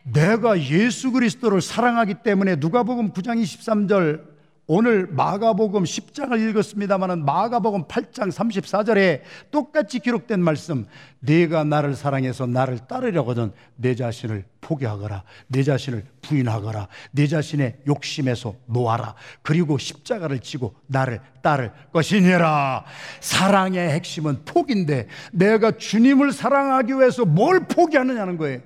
내가 0.03 0.59
예수 0.61 1.13
그리스도를 1.13 1.61
사랑하기 1.61 2.23
때문에 2.23 2.57
누가복음 2.57 3.13
9장 3.13 3.41
23절 3.43 4.30
오늘 4.73 5.09
마가복음 5.09 5.83
10장을 5.83 6.49
읽었습니다마는 6.51 7.25
마가복음 7.25 7.89
8장 7.89 8.31
34절에 8.31 9.23
똑같이 9.51 9.99
기록된 9.99 10.41
말씀 10.41 10.87
네가 11.19 11.65
나를 11.65 11.97
사랑해서 11.97 12.47
나를 12.47 12.79
따르려거든 12.87 13.51
내 13.75 13.97
자신을 13.97 14.45
포기하거라 14.61 15.25
내 15.49 15.65
자신을 15.65 16.05
부인하거라 16.23 16.87
내 17.11 17.27
자신의 17.27 17.79
욕심에서 17.89 18.55
놓아라. 18.67 19.17
그리고 19.43 19.77
십자가를 19.77 20.39
지고 20.39 20.77
나를 20.87 21.21
따를 21.43 21.73
것이니라. 21.93 22.85
사랑의 23.19 23.91
핵심은 23.91 24.45
포기인데 24.45 25.09
내가 25.33 25.73
주님을 25.73 26.31
사랑하기 26.31 26.93
위해서 26.93 27.25
뭘 27.25 27.67
포기하느냐는 27.67 28.37
거예요. 28.37 28.61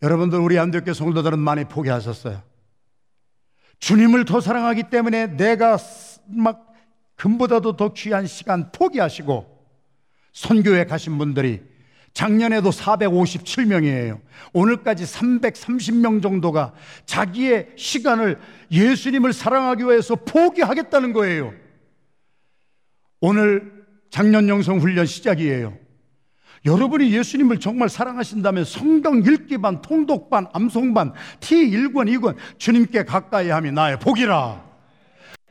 여러분들 0.00 0.38
우리 0.38 0.58
안되교 0.58 0.94
성도들은 0.94 1.38
많이 1.38 1.64
포기하셨어요 1.64 2.51
주님을 3.82 4.24
더 4.24 4.40
사랑하기 4.40 4.84
때문에 4.90 5.36
내가 5.36 5.76
막 6.26 6.72
금보다도 7.16 7.76
더 7.76 7.92
귀한 7.92 8.28
시간 8.28 8.70
포기하시고 8.70 9.44
선교에 10.32 10.84
가신 10.84 11.18
분들이 11.18 11.60
작년에도 12.14 12.70
457명이에요. 12.70 14.20
오늘까지 14.52 15.02
330명 15.04 16.22
정도가 16.22 16.74
자기의 17.06 17.70
시간을 17.76 18.38
예수님을 18.70 19.32
사랑하기 19.32 19.82
위해서 19.82 20.14
포기하겠다는 20.14 21.12
거예요. 21.12 21.52
오늘 23.20 23.84
작년 24.10 24.48
영성 24.48 24.78
훈련 24.78 25.06
시작이에요. 25.06 25.76
여러분이 26.64 27.12
예수님을 27.12 27.58
정말 27.58 27.88
사랑하신다면 27.88 28.64
성경 28.64 29.18
읽기반, 29.18 29.82
통독반, 29.82 30.46
암송반, 30.52 31.12
T1권, 31.40 32.08
2권 32.18 32.36
주님께 32.58 33.04
가까이 33.04 33.48
함이 33.48 33.72
나의 33.72 33.98
복이라. 33.98 34.62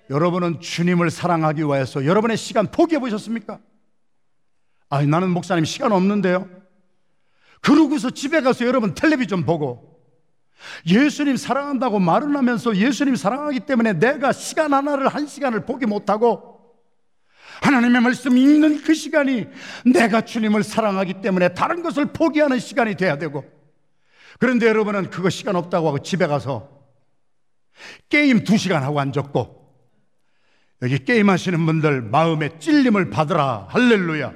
여러분은 0.10 0.62
주님을 0.62 1.10
사랑하기 1.10 1.64
위해서 1.64 2.06
여러분의 2.06 2.38
시간 2.38 2.68
포기해 2.72 3.00
보셨습니까? 3.00 3.60
아니, 4.90 5.08
나는 5.08 5.30
목사님 5.32 5.66
시간 5.66 5.92
없는데요. 5.92 6.48
그러고서 7.62 8.10
집에 8.10 8.42
가서 8.42 8.66
여러분 8.66 8.94
텔레비전 8.94 9.46
보고 9.46 10.00
예수님 10.88 11.38
사랑한다고 11.38 12.00
말은 12.00 12.36
하면서 12.36 12.76
예수님 12.76 13.16
사랑하기 13.16 13.62
때문에 13.62 13.94
내가 13.94 14.32
시간 14.32 14.74
하나를 14.74 15.08
한 15.08 15.28
시간을 15.28 15.66
보기 15.66 15.86
못하고 15.86 16.51
하나님의 17.62 18.02
말씀 18.02 18.38
읽는 18.38 18.82
그 18.84 18.94
시간이 18.94 19.48
내가 19.86 20.22
주님을 20.22 20.64
사랑하기 20.64 21.22
때문에 21.22 21.50
다른 21.54 21.82
것을 21.84 22.08
포기하는 22.08 22.60
시간이 22.60 22.96
돼야 22.96 23.18
되고. 23.18 23.46
그런데 24.40 24.68
여러분은 24.68 25.10
그거 25.12 25.30
시간 25.30 25.56
없다고 25.56 25.88
하고 25.88 26.00
집에 26.00 26.26
가서 26.28 26.70
게임 28.10 28.44
두 28.44 28.58
시간 28.58 28.84
하고 28.84 29.00
앉았고 29.00 29.62
여기 30.82 30.98
게임하시는 31.06 31.64
분들 31.66 32.02
마음에 32.02 32.58
찔림을 32.58 33.12
받으라. 33.12 33.68
할렐루야. 33.70 34.34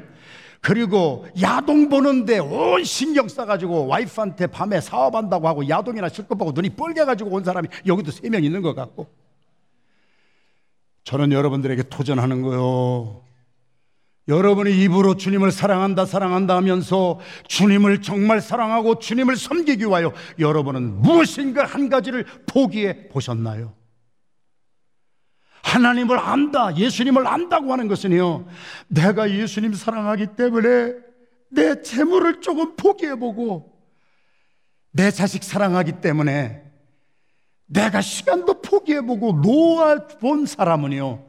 그리고 0.61 1.27
야동 1.41 1.89
보는데 1.89 2.39
온 2.39 2.83
신경 2.83 3.27
써가지고 3.27 3.87
와이프한테 3.87 4.47
밤에 4.47 4.81
사업한다고 4.81 5.47
하고 5.47 5.67
야동이나 5.67 6.09
실컷 6.09 6.35
보고 6.35 6.51
눈이 6.51 6.69
뻘개가지고 6.71 7.31
온 7.31 7.43
사람이 7.43 7.67
여기도 7.87 8.11
세 8.11 8.29
명 8.29 8.43
있는 8.43 8.61
것 8.61 8.75
같고 8.75 9.07
저는 11.05 11.31
여러분들에게 11.31 11.83
도전하는 11.83 12.41
거요. 12.41 13.23
여러분이 14.27 14.83
입으로 14.83 15.15
주님을 15.17 15.51
사랑한다, 15.51 16.05
사랑한다 16.05 16.55
하면서 16.55 17.19
주님을 17.47 18.01
정말 18.01 18.41
사랑하고 18.41 18.97
주님을 18.97 19.35
섬기기 19.35 19.85
위하여 19.85 20.11
여러분은 20.39 21.01
무엇인가 21.01 21.63
한 21.63 21.89
가지를 21.89 22.25
포기해 22.47 23.07
보셨나요? 23.07 23.73
하나님을 25.61 26.17
안다, 26.17 26.75
예수님을 26.75 27.27
안다고 27.27 27.71
하는 27.71 27.87
것은요, 27.87 28.47
내가 28.87 29.29
예수님 29.29 29.73
사랑하기 29.73 30.35
때문에 30.35 30.93
내 31.51 31.81
재물을 31.83 32.41
조금 32.41 32.75
포기해 32.75 33.15
보고 33.15 33.71
내 34.91 35.11
자식 35.11 35.43
사랑하기 35.43 36.01
때문에 36.01 36.64
내가 37.67 38.01
시간도 38.01 38.61
포기해보고 38.61 39.41
놓아 39.41 40.07
본 40.19 40.45
사람은요, 40.45 41.25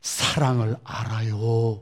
사랑을 0.00 0.76
알아요. 0.84 1.80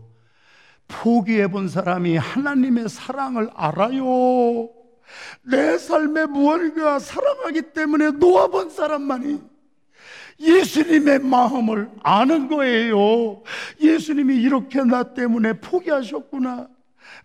포기해 0.86 1.48
본 1.48 1.68
사람이 1.68 2.16
하나님의 2.16 2.88
사랑을 2.88 3.50
알아요. 3.54 4.70
내 5.42 5.78
삶에 5.78 6.26
무언가 6.26 6.98
사랑하기 6.98 7.72
때문에 7.72 8.10
놓아본 8.12 8.70
사람만이 8.70 9.40
예수님의 10.40 11.20
마음을 11.20 11.90
아는 12.02 12.48
거예요. 12.48 13.42
예수님이 13.80 14.36
이렇게 14.36 14.82
나 14.84 15.02
때문에 15.14 15.54
포기하셨구나. 15.54 16.68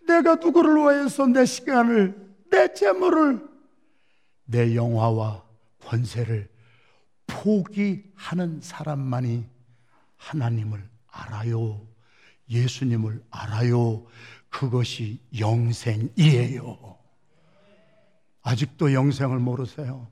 내가 0.08 0.36
누구를 0.36 0.76
위해서 0.76 1.28
내 1.28 1.46
시간을, 1.46 2.16
내 2.50 2.74
재물을, 2.74 3.46
내 4.46 4.76
영화와 4.76 5.44
권세를 5.86 6.53
포기하는 7.28 8.62
사람만이 8.62 9.46
하나님을 10.18 10.88
알아요. 11.08 11.86
예수님을 12.50 13.24
알아요. 13.30 14.06
그것이 14.50 15.20
영생이에요. 15.38 16.98
아직도 18.44 18.94
영생을 18.94 19.40
모르세요. 19.40 20.12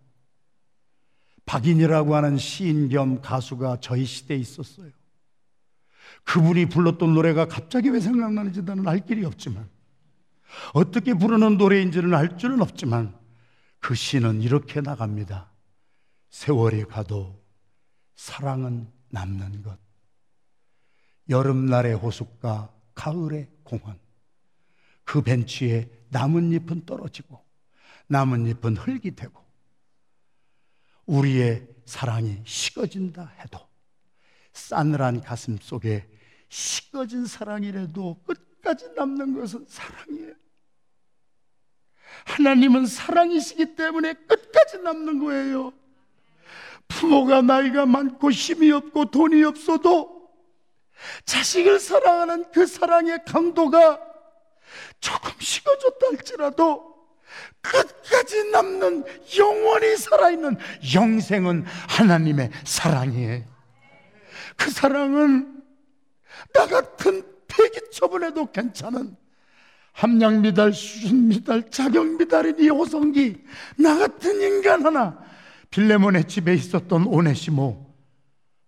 박인이라고 1.46 2.16
하는 2.16 2.38
시인 2.38 2.90
겸 2.90 3.22
가수가 3.22 3.80
저희 3.82 4.06
시대에 4.06 4.38
있었어요. 4.38 4.90
그분이 6.24 6.68
불렀던 6.68 7.14
노래가 7.14 7.46
갑자기 7.48 7.90
왜 7.90 8.00
생각나는지 8.00 8.62
나는 8.64 8.88
알 8.88 9.06
길이 9.06 9.26
없지만, 9.26 9.70
어떻게 10.74 11.14
부르는 11.14 11.58
노래인지는 11.58 12.14
알 12.14 12.38
줄은 12.38 12.62
없지만, 12.62 13.14
그 13.80 13.96
시는 13.96 14.42
이렇게 14.42 14.82
나갑니다. 14.82 15.51
세월이 16.32 16.86
가도 16.86 17.40
사랑은 18.16 18.92
남는 19.10 19.62
것. 19.62 19.78
여름날의 21.30 21.96
호숫가, 21.96 22.74
가을의 22.96 23.50
공원. 23.64 24.00
그 25.04 25.22
벤치에 25.22 25.90
나뭇잎은 26.10 26.86
떨어지고, 26.86 27.44
나뭇잎은 28.08 28.78
흙이 28.78 29.16
되고, 29.16 29.44
우리의 31.06 31.68
사랑이 31.86 32.42
식어진다 32.46 33.28
해도, 33.40 33.60
싸늘한 34.54 35.22
가슴 35.22 35.58
속에 35.58 36.10
식어진 36.48 37.26
사랑이라도 37.26 38.24
끝까지 38.24 38.90
남는 38.96 39.34
것은 39.34 39.66
사랑이에요. 39.68 40.36
하나님은 42.26 42.86
사랑이시기 42.86 43.76
때문에 43.76 44.14
끝까지 44.14 44.80
남는 44.80 45.20
거예요. 45.20 45.81
부모가 46.92 47.42
나이가 47.42 47.86
많고 47.86 48.32
힘이 48.32 48.72
없고 48.72 49.06
돈이 49.06 49.44
없어도 49.44 50.30
자식을 51.26 51.80
사랑하는 51.80 52.46
그 52.52 52.66
사랑의 52.68 53.20
강도가 53.26 54.00
조금 55.00 55.32
식어졌다 55.40 56.08
할지라도 56.08 56.92
끝까지 57.62 58.52
남는 58.52 59.06
영원히 59.38 59.96
살아있는 59.98 60.58
영생은 60.94 61.66
하나님의 61.90 62.52
사랑이에요. 62.66 63.44
그 64.58 64.70
사랑은 64.70 65.64
나 66.54 66.68
같은 66.68 67.24
폐기 67.48 67.80
처분해도 67.92 68.52
괜찮은 68.52 69.16
함량 69.94 70.42
미달, 70.42 70.74
수준 70.74 71.28
미달, 71.28 71.70
자격 71.70 72.06
미달인 72.18 72.58
이 72.60 72.70
호성기 72.70 73.44
나 73.78 73.98
같은 73.98 74.42
인간 74.42 74.86
하나 74.86 75.31
빌레몬의 75.72 76.28
집에 76.28 76.54
있었던 76.54 77.08
오네시모 77.08 77.92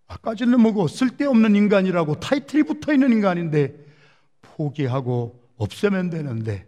아까지는 0.07 0.59
뭐고 0.61 0.87
쓸데없는 0.87 1.55
인간이라고 1.55 2.19
타이틀이 2.19 2.63
붙어 2.63 2.93
있는 2.93 3.11
인간인데 3.11 3.75
포기하고 4.41 5.41
없애면 5.57 6.09
되는데 6.09 6.67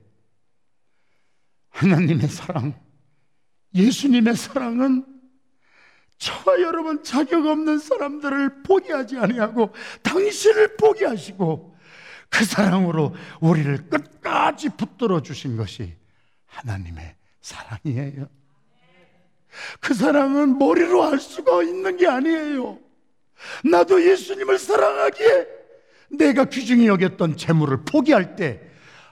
하나님의 1.69 2.29
사랑, 2.29 2.73
예수님의 3.73 4.35
사랑은 4.35 5.05
저와 6.17 6.61
여러분 6.61 7.03
자격 7.03 7.45
없는 7.45 7.79
사람들을 7.79 8.63
포기하지 8.63 9.17
아니하고 9.17 9.73
당신을 10.01 10.77
포기하시고 10.77 11.75
그 12.29 12.45
사랑으로 12.45 13.13
우리를 13.41 13.89
끝까지 13.89 14.69
붙들어 14.69 15.21
주신 15.21 15.57
것이 15.57 15.95
하나님의 16.45 17.15
사랑이에요. 17.41 18.27
그 19.79 19.93
사랑은 19.93 20.57
머리로 20.57 21.03
알 21.03 21.19
수가 21.19 21.63
있는 21.63 21.97
게 21.97 22.07
아니에요. 22.07 22.79
나도 23.63 24.03
예수님을 24.03 24.57
사랑하기에 24.57 25.47
내가 26.11 26.45
귀중히 26.45 26.87
여겼던 26.87 27.37
재물을 27.37 27.83
포기할 27.83 28.35
때, 28.35 28.61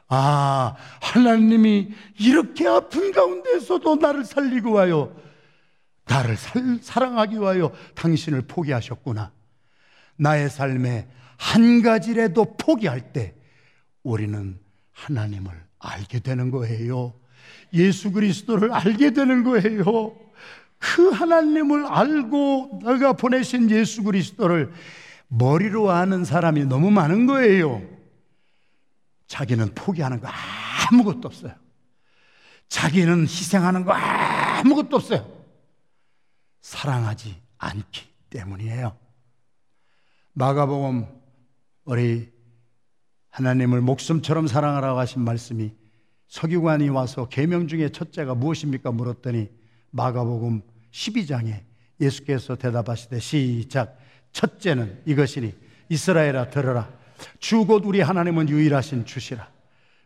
아, 0.07 0.75
하나님이 1.01 1.89
이렇게 2.19 2.67
아픈 2.67 3.11
가운데서도 3.11 3.95
나를 3.95 4.25
살리고 4.25 4.71
와요. 4.71 5.15
나를 6.05 6.35
살, 6.35 6.79
사랑하기 6.81 7.35
위하여 7.35 7.71
당신을 7.95 8.43
포기하셨구나. 8.43 9.31
나의 10.17 10.49
삶에 10.49 11.07
한 11.37 11.81
가지라도 11.81 12.55
포기할 12.57 13.13
때 13.13 13.35
우리는 14.03 14.59
하나님을 14.91 15.51
알게 15.79 16.19
되는 16.19 16.51
거예요. 16.51 17.13
예수 17.73 18.11
그리스도를 18.11 18.71
알게 18.71 19.11
되는 19.11 19.43
거예요. 19.43 20.15
그 20.83 21.09
하나님을 21.11 21.85
알고 21.85 22.81
내가 22.83 23.13
보내신 23.13 23.71
예수 23.71 24.03
그리스도를 24.03 24.73
머리로 25.29 25.89
아는 25.89 26.25
사람이 26.25 26.65
너무 26.65 26.91
많은 26.91 27.25
거예요. 27.25 27.81
자기는 29.27 29.73
포기하는 29.75 30.19
거 30.19 30.27
아무것도 30.27 31.29
없어요. 31.29 31.53
자기는 32.67 33.23
희생하는 33.23 33.85
거 33.85 33.93
아무것도 33.93 34.97
없어요. 34.97 35.25
사랑하지 36.59 37.41
않기 37.57 38.05
때문이에요. 38.29 38.97
마가복음 40.33 41.07
우리 41.85 42.29
하나님을 43.29 43.79
목숨처럼 43.79 44.47
사랑하라고 44.47 44.99
하신 44.99 45.21
말씀이 45.21 45.73
서기관이 46.27 46.89
와서 46.89 47.29
계명 47.29 47.67
중에 47.67 47.89
첫째가 47.89 48.35
무엇입니까 48.35 48.91
물었더니 48.91 49.49
마가복음 49.91 50.72
12장에 50.93 51.61
예수께서 51.99 52.55
대답하시되 52.55 53.19
시작. 53.19 53.97
첫째는 54.31 55.01
이것이니 55.05 55.53
이스라엘아 55.89 56.49
들어라. 56.49 56.89
주 57.39 57.65
곧 57.65 57.83
우리 57.85 58.01
하나님은 58.01 58.49
유일하신 58.49 59.05
주시라. 59.05 59.47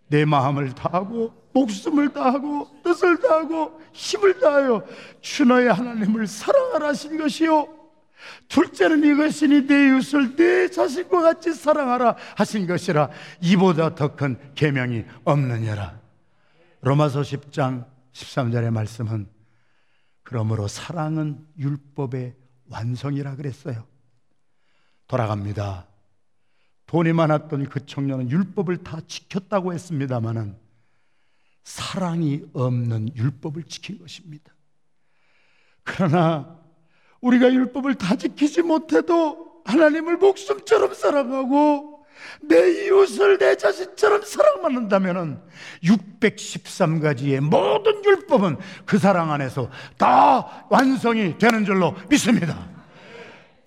내 0.08 0.24
마음을 0.26 0.74
다하고 0.74 1.34
목숨을 1.54 2.14
다하고 2.14 2.68
뜻을 2.84 3.20
다하고 3.20 3.82
힘을 3.94 4.40
다하여 4.40 4.84
주 5.22 5.44
너의 5.46 5.72
하나님을 5.74 6.28
사랑하라 6.28 6.88
하신 6.90 7.18
것이요. 7.18 7.68
둘째는 8.48 9.04
이것이니 9.04 9.68
내 9.68 9.88
이웃을 9.90 10.36
내 10.36 10.70
자신과 10.70 11.22
같이 11.22 11.54
사랑하라 11.54 12.16
하신 12.36 12.68
것이라. 12.68 13.10
이보다 13.42 13.96
더 13.96 14.16
큰 14.16 14.38
계명이 14.56 15.04
없느냐라. 15.24 16.00
로마서 16.82 17.22
10장 17.22 17.86
13절의 18.14 18.72
말씀은 18.72 19.28
그러므로 20.28 20.68
사랑은 20.68 21.48
율법의 21.58 22.36
완성이라 22.70 23.38
그랬어요. 23.38 23.88
돌아갑니다. 25.08 25.88
돈이 26.86 27.14
많았던 27.14 27.70
그 27.70 27.86
청년은 27.86 28.30
율법을 28.30 28.84
다 28.84 29.00
지켰다고 29.08 29.72
했습니다마는 29.72 30.58
사랑이 31.64 32.44
없는 32.52 33.16
율법을 33.16 33.64
지킨 33.64 34.00
것입니다. 34.00 34.54
그러나 35.84 36.60
우리가 37.22 37.54
율법을 37.54 37.96
다 37.96 38.18
지키지 38.18 38.64
못해도 38.64 39.62
하나님을 39.64 40.18
목숨처럼 40.18 40.94
사랑하고 40.94 41.97
내 42.42 42.86
이웃을 42.86 43.38
내 43.38 43.56
자신처럼 43.56 44.22
사랑만 44.24 44.76
한다면 44.76 45.42
613가지의 45.84 47.40
모든 47.40 48.04
율법은 48.04 48.58
그 48.86 48.98
사랑 48.98 49.32
안에서 49.32 49.70
다 49.98 50.66
완성이 50.70 51.38
되는 51.38 51.66
줄로 51.66 51.96
믿습니다. 52.10 52.78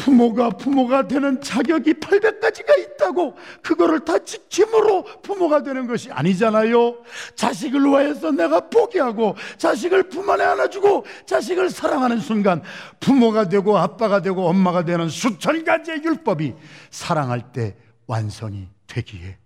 부모가 0.00 0.48
부모가 0.50 1.06
되는 1.06 1.40
자격이 1.40 1.94
800가지가 1.94 2.78
있다고 2.78 3.36
그거를 3.62 4.00
다 4.00 4.18
지킴으로 4.18 5.04
부모가 5.22 5.62
되는 5.62 5.86
것이 5.86 6.10
아니잖아요. 6.10 6.96
자식을 7.36 7.82
위해서 7.82 8.30
내가 8.30 8.60
포기하고 8.70 9.36
자식을 9.58 10.04
품 10.04 10.28
안에 10.30 10.42
안아주고 10.42 11.04
자식을 11.26 11.68
사랑하는 11.68 12.18
순간 12.18 12.62
부모가 12.98 13.48
되고 13.48 13.76
아빠가 13.76 14.22
되고 14.22 14.46
엄마가 14.48 14.84
되는 14.84 15.08
수천 15.08 15.64
가지의 15.64 16.02
율법이 16.02 16.54
사랑할 16.90 17.52
때 17.52 17.76
완성이 18.10 18.66
되기에 18.88 19.38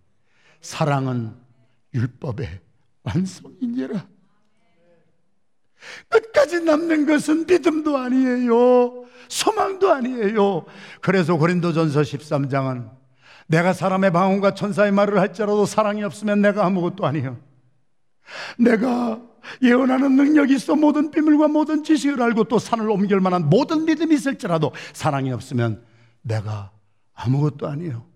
사랑은 0.62 1.35
율법의 1.93 2.49
완성이니라. 3.03 4.07
남는 6.65 7.05
것은 7.05 7.47
믿음도 7.47 7.99
아니에요. 7.99 9.05
소망도 9.29 9.93
아니에요. 9.93 10.65
그래서 11.03 11.37
고린도전서 11.37 12.01
13장은 12.01 12.91
내가 13.49 13.75
사람의 13.75 14.11
방언과 14.12 14.55
천사의 14.55 14.93
말을 14.93 15.21
할지라도 15.21 15.67
사랑이 15.67 16.03
없으면 16.03 16.41
내가 16.41 16.65
아무것도 16.65 17.05
아니에요. 17.05 17.39
내가 18.59 19.21
예언하는 19.61 20.17
능력이 20.17 20.55
있어 20.55 20.75
모든 20.75 21.11
비밀과 21.11 21.49
모든 21.49 21.85
지식을 21.85 22.23
알고 22.23 22.45
또 22.45 22.59
산을 22.59 22.89
옮길 22.89 23.21
만한 23.21 23.51
모든 23.51 23.85
믿음이 23.85 24.15
있을지라도 24.15 24.73
사랑이 24.95 25.31
없으면 25.33 25.85
내가 26.23 26.73
아무것도 27.12 27.69
아니에요. 27.69 28.14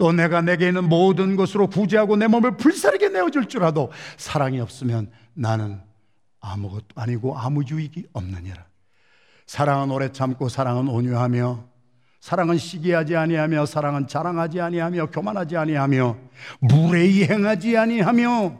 또 0.00 0.12
내가 0.12 0.40
내게 0.40 0.68
있는 0.68 0.88
모든 0.88 1.36
것으로 1.36 1.66
구제하고 1.66 2.16
내 2.16 2.26
몸을 2.26 2.56
불사르게 2.56 3.10
내어줄 3.10 3.50
줄라도 3.50 3.92
사랑이 4.16 4.58
없으면 4.58 5.10
나는 5.34 5.78
아무것도 6.40 6.86
아니고 6.94 7.36
아무 7.36 7.62
유익이 7.62 8.06
없느니라. 8.14 8.64
사랑은 9.46 9.90
오래 9.90 10.10
참고 10.10 10.48
사랑은 10.48 10.88
온유하며 10.88 11.64
사랑은 12.18 12.56
시기하지 12.56 13.14
아니하며 13.14 13.66
사랑은 13.66 14.06
자랑하지 14.06 14.62
아니하며 14.62 15.10
교만하지 15.10 15.58
아니하며 15.58 16.16
무례히 16.60 17.24
행하지 17.24 17.76
아니하며 17.76 18.58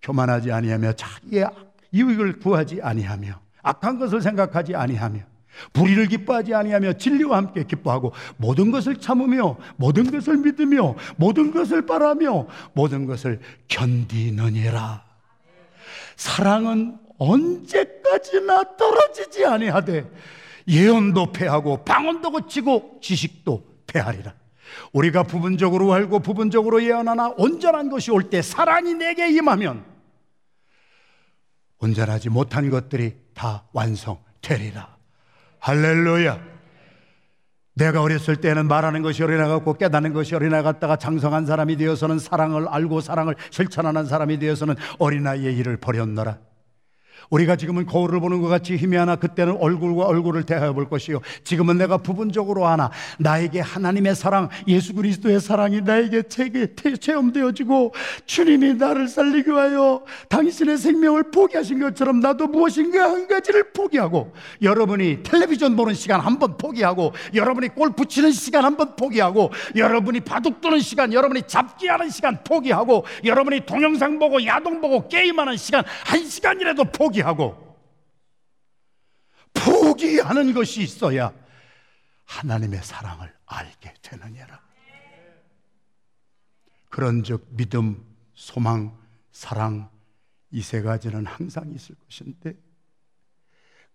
교만하지 0.00 0.52
아니하며 0.52 0.92
자기의 0.92 1.48
유익을 1.92 2.38
구하지 2.38 2.80
아니하며 2.80 3.40
악한 3.64 3.98
것을 3.98 4.22
생각하지 4.22 4.76
아니하며 4.76 5.33
불의를 5.72 6.06
기뻐하지 6.06 6.54
아니하며 6.54 6.94
진리와 6.94 7.36
함께 7.36 7.64
기뻐하고 7.64 8.12
모든 8.36 8.70
것을 8.70 8.96
참으며 8.96 9.56
모든 9.76 10.10
것을 10.10 10.36
믿으며 10.38 10.94
모든 11.16 11.52
것을 11.52 11.86
바라며 11.86 12.46
모든 12.72 13.06
것을 13.06 13.40
견디느니라. 13.68 15.04
사랑은 16.16 16.98
언제까지나 17.18 18.76
떨어지지 18.76 19.44
아니하되 19.44 20.10
예언도 20.66 21.32
패하고 21.32 21.84
방언도 21.84 22.30
고치고 22.30 22.98
지식도 23.02 23.64
패하리라. 23.86 24.34
우리가 24.92 25.22
부분적으로 25.22 25.92
알고 25.92 26.20
부분적으로 26.20 26.82
예언하나 26.82 27.34
온전한 27.36 27.90
것이 27.90 28.10
올 28.10 28.30
때 28.30 28.42
사랑이 28.42 28.94
내게 28.94 29.28
임하면 29.28 29.84
온전하지 31.78 32.30
못한 32.30 32.70
것들이 32.70 33.14
다 33.34 33.64
완성되리라. 33.72 34.96
할렐루야. 35.64 36.38
내가 37.76 38.02
어렸을 38.02 38.36
때는 38.36 38.68
말하는 38.68 39.00
것이 39.00 39.22
어린아같고 39.22 39.78
깨닫는 39.78 40.12
것이 40.12 40.34
어린아 40.34 40.62
같다가 40.62 40.96
장성한 40.96 41.46
사람이 41.46 41.76
되어서는 41.76 42.18
사랑을 42.18 42.68
알고 42.68 43.00
사랑을 43.00 43.34
실천하는 43.48 44.04
사람이 44.04 44.38
되어서는 44.38 44.74
어린아이의 44.98 45.56
일을 45.56 45.78
버렸노라. 45.78 46.38
우리가 47.30 47.56
지금은 47.56 47.86
거울을 47.86 48.20
보는 48.20 48.40
것 48.40 48.48
같이 48.48 48.76
힘이 48.76 48.96
하나 48.96 49.16
그때는 49.16 49.56
얼굴과 49.60 50.04
얼굴을 50.04 50.44
대하여 50.44 50.72
볼 50.72 50.88
것이요. 50.88 51.20
지금은 51.44 51.78
내가 51.78 51.98
부분적으로 51.98 52.66
하나 52.66 52.90
나에게 53.18 53.60
하나님의 53.60 54.14
사랑 54.14 54.48
예수 54.68 54.94
그리스도의 54.94 55.40
사랑이 55.40 55.80
나에게 55.80 56.22
체험되어지고 57.00 57.94
주님이 58.26 58.74
나를 58.74 59.08
살리기 59.08 59.50
위하여 59.50 60.02
당신의 60.28 60.78
생명을 60.78 61.30
포기하신 61.30 61.80
것처럼 61.80 62.20
나도 62.20 62.46
무엇인가 62.48 63.04
한 63.10 63.26
가지를 63.26 63.72
포기하고 63.72 64.32
여러분이 64.62 65.22
텔레비전 65.22 65.76
보는 65.76 65.94
시간 65.94 66.20
한 66.20 66.34
번 66.38 66.56
포기하고 66.58 67.12
여러분이 67.32 67.68
골프 67.68 68.04
치는 68.06 68.32
시간 68.32 68.64
한 68.64 68.76
번 68.76 68.96
포기하고 68.96 69.52
여러분이 69.76 70.18
바둑 70.20 70.60
두는 70.60 70.80
시간 70.80 71.12
여러분이 71.12 71.42
잡기 71.46 71.86
하는 71.86 72.10
시간 72.10 72.42
포기하고 72.42 73.04
여러분이 73.24 73.60
동영상 73.66 74.18
보고 74.18 74.44
야동 74.44 74.80
보고 74.80 75.06
게임하는 75.06 75.56
시간 75.56 75.84
한 76.04 76.24
시간이라도 76.26 76.84
포기 76.86 77.13
포기하고 77.14 77.78
포기하는 79.52 80.52
것이 80.52 80.82
있어야 80.82 81.32
하나님의 82.24 82.82
사랑을 82.82 83.32
알게 83.46 83.94
되느니라. 84.02 84.60
그런즉 86.90 87.46
믿음, 87.50 88.04
소망, 88.34 88.98
사랑 89.32 89.90
이 90.50 90.62
세 90.62 90.82
가지는 90.82 91.26
항상 91.26 91.72
있을 91.72 91.94
것인데 91.96 92.54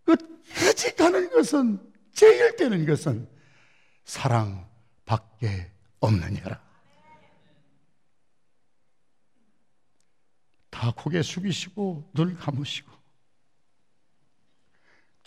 끝까지 0.03 0.95
가는 0.95 1.29
것은 1.29 1.79
제일 2.13 2.55
되는 2.55 2.85
것은 2.85 3.29
사랑밖에 4.03 5.71
없느니라. 5.99 6.61
다 10.69 10.93
고개 10.95 11.21
숙이시고 11.21 12.11
눈 12.13 12.35
감으시고 12.35 12.98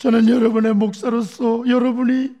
저는 0.03 0.27
여러분의 0.27 0.73
목사로서 0.73 1.63
여러분이 1.65 2.35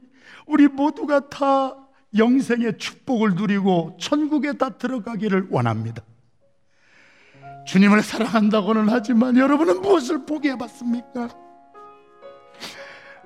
우리 0.47 0.67
모두가 0.67 1.29
다 1.29 1.73
영생의 2.17 2.77
축복을 2.77 3.35
누리고 3.35 3.95
천국에 4.01 4.51
다 4.57 4.71
들어가기를 4.71 5.47
원합니다. 5.49 6.03
주님을 7.65 8.01
사랑한다고는 8.01 8.89
하지만 8.89 9.37
여러분은 9.37 9.79
무엇을 9.79 10.25
포기해 10.25 10.57
봤습니까? 10.57 11.29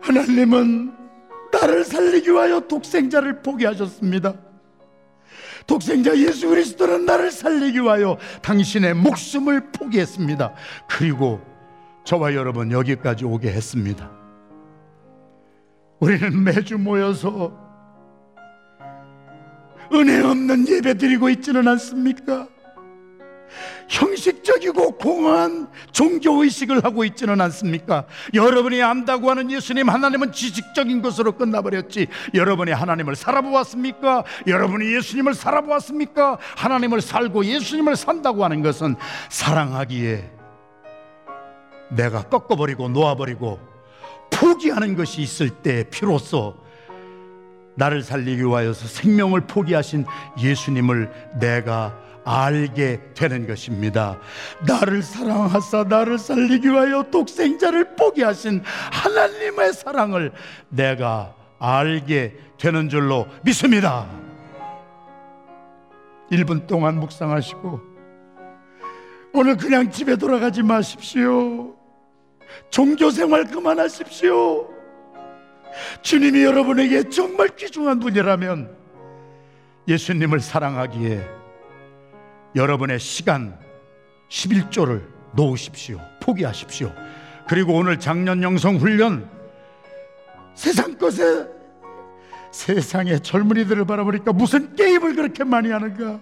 하나님은 0.01 0.93
나를 1.51 1.83
살리기 1.83 2.29
위하여 2.29 2.59
독생자를 2.59 3.41
포기하셨습니다. 3.41 4.35
독생자 5.65 6.15
예수 6.15 6.47
그리스도는 6.47 7.05
나를 7.07 7.31
살리기 7.31 7.79
위하여 7.79 8.19
당신의 8.43 8.93
목숨을 8.93 9.71
포기했습니다. 9.71 10.53
그리고 10.87 11.41
저와 12.03 12.35
여러분 12.35 12.71
여기까지 12.71 13.25
오게 13.25 13.47
했습니다. 13.47 14.26
우리는 15.99 16.43
매주 16.43 16.77
모여서 16.77 17.51
은혜 19.93 20.21
없는 20.21 20.67
예배 20.67 20.95
드리고 20.95 21.29
있지는 21.29 21.67
않습니까? 21.67 22.47
형식적이고 23.87 24.97
공허한 24.97 25.69
종교의식을 25.93 26.83
하고 26.83 27.05
있지는 27.05 27.39
않습니까? 27.39 28.05
여러분이 28.33 28.81
안다고 28.81 29.29
하는 29.29 29.49
예수님 29.49 29.87
하나님은 29.87 30.33
지식적인 30.33 31.01
것으로 31.01 31.31
끝나버렸지 31.31 32.07
여러분이 32.33 32.71
하나님을 32.71 33.15
살아보았습니까? 33.15 34.25
여러분이 34.45 34.93
예수님을 34.93 35.33
살아보았습니까? 35.33 36.37
하나님을 36.57 36.99
살고 36.99 37.45
예수님을 37.45 37.95
산다고 37.95 38.43
하는 38.43 38.61
것은 38.61 38.95
사랑하기에 39.29 40.31
내가 41.91 42.23
꺾어버리고 42.23 42.89
놓아버리고 42.89 43.76
포기하는 44.39 44.95
것이 44.95 45.21
있을 45.21 45.49
때 45.49 45.83
비로소 45.89 46.55
나를 47.75 48.03
살리기 48.03 48.43
위하여서 48.43 48.87
생명을 48.87 49.41
포기하신 49.41 50.05
예수님을 50.39 51.11
내가 51.39 51.97
알게 52.25 53.13
되는 53.13 53.47
것입니다. 53.47 54.19
나를 54.67 55.01
사랑하사 55.01 55.85
나를 55.85 56.17
살리기 56.17 56.67
위하여 56.67 57.03
독생자를 57.03 57.95
포기하신 57.95 58.63
하나님의 58.91 59.73
사랑을 59.73 60.33
내가 60.69 61.33
알게 61.59 62.35
되는 62.57 62.89
줄로 62.89 63.27
믿습니다. 63.43 64.07
1분 66.31 66.67
동안 66.67 66.99
묵상하시고 66.99 67.79
오늘 69.33 69.55
그냥 69.55 69.89
집에 69.89 70.15
돌아가지 70.17 70.63
마십시오. 70.63 71.76
종교 72.69 73.09
생활 73.09 73.45
그만하십시오. 73.45 74.69
주님이 76.01 76.43
여러분에게 76.43 77.09
정말 77.09 77.49
귀중한 77.49 77.99
분이라면 77.99 78.75
예수님을 79.87 80.39
사랑하기에 80.39 81.27
여러분의 82.55 82.99
시간 82.99 83.57
11조를 84.29 85.03
놓으십시오. 85.33 85.99
포기하십시오. 86.21 86.91
그리고 87.47 87.73
오늘 87.73 87.99
작년 87.99 88.43
영성 88.43 88.77
훈련 88.77 89.29
세상 90.55 90.97
것에 90.97 91.47
세상의 92.51 93.21
젊은이들을 93.21 93.85
바라보니까 93.85 94.33
무슨 94.33 94.75
게임을 94.75 95.15
그렇게 95.15 95.43
많이 95.43 95.69
하는가? 95.69 96.19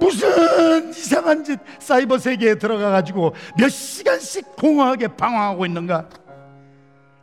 무슨 0.00 0.90
이상한 0.90 1.44
짓 1.44 1.60
사이버 1.78 2.18
세계에 2.18 2.56
들어가 2.56 2.90
가지고 2.90 3.34
몇 3.58 3.68
시간씩 3.68 4.56
공허하게 4.56 5.08
방황하고 5.08 5.66
있는가? 5.66 6.08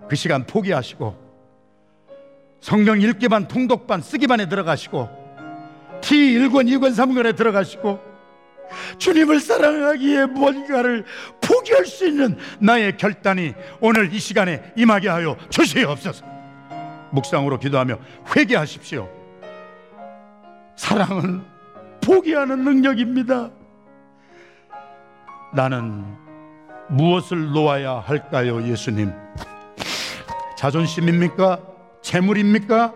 그 0.08 0.16
시간 0.16 0.46
포기하시고 0.46 1.28
성경 2.62 3.02
읽기반 3.02 3.48
통독반 3.48 4.02
쓰기반에 4.02 4.48
들어가시고 4.48 5.10
T 6.02 6.16
1권 6.38 6.68
2권 6.68 6.96
3권에 6.96 7.36
들어가시고 7.36 8.00
주님을 8.98 9.40
사랑하기에 9.40 10.26
뭔가를 10.28 11.06
포기할 11.42 11.86
수 11.86 12.08
있는 12.08 12.38
나의 12.60 12.98
결단이 12.98 13.54
오늘 13.80 14.14
이 14.14 14.20
시간에 14.20 14.74
임하게 14.76 15.10
하여 15.10 15.38
주시옵소서. 15.50 16.26
묵상으로 17.12 17.60
기도하며 17.60 17.98
회개하십시오. 18.36 19.10
사랑은 20.76 21.57
포기하는 22.08 22.64
능력입니다. 22.64 23.51
나는 25.53 26.05
무엇을 26.88 27.51
놓아야 27.51 27.99
할까요, 27.99 28.64
예수님? 28.64 29.12
자존심입니까? 30.58 31.60
재물입니까? 32.01 32.93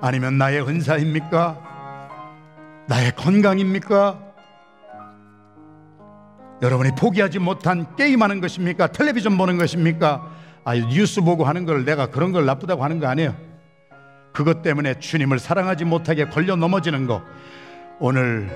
아니면 0.00 0.36
나의 0.36 0.66
은사입니까? 0.66 1.62
나의 2.88 3.12
건강입니까? 3.14 4.18
여러분이 6.60 6.90
포기하지 6.98 7.38
못한 7.38 7.94
게임하는 7.94 8.40
것입니까? 8.40 8.88
텔레비전 8.88 9.38
보는 9.38 9.58
것입니까? 9.58 10.28
아, 10.64 10.74
뉴스 10.74 11.20
보고 11.20 11.44
하는 11.44 11.64
걸 11.64 11.84
내가 11.84 12.06
그런 12.06 12.32
걸 12.32 12.46
나쁘다고 12.46 12.82
하는 12.82 12.98
거 12.98 13.06
아니에요. 13.06 13.47
그것 14.32 14.62
때문에 14.62 14.98
주님을 14.98 15.38
사랑하지 15.38 15.84
못하게 15.84 16.26
걸려 16.26 16.56
넘어지는 16.56 17.06
거. 17.06 17.22
오늘 17.98 18.48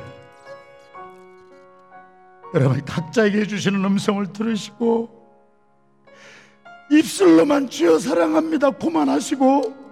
여러분 2.55 2.85
각자에게 2.85 3.41
해주시는 3.41 3.85
음성을 3.85 4.25
들으시고 4.33 5.23
입술로만 6.91 7.70
주여 7.70 7.99
사랑합니다 7.99 8.70
고만하시고 8.70 9.83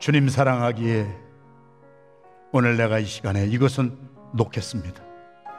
주님 0.00 0.28
사랑하기에 0.28 1.06
오늘 2.52 2.76
내가 2.76 2.98
이 2.98 3.06
시간에 3.06 3.46
이것은 3.46 3.96
놓겠습니다. 4.32 5.02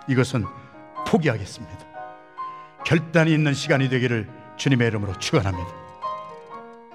이것은 0.08 0.46
포기하겠습니다. 1.08 1.78
결단이 2.86 3.34
있는 3.34 3.54
시간이 3.54 3.90
되기를 3.90 4.30
주님의 4.58 4.88
이름으로 4.90 5.18
축원합니다. 5.18 5.85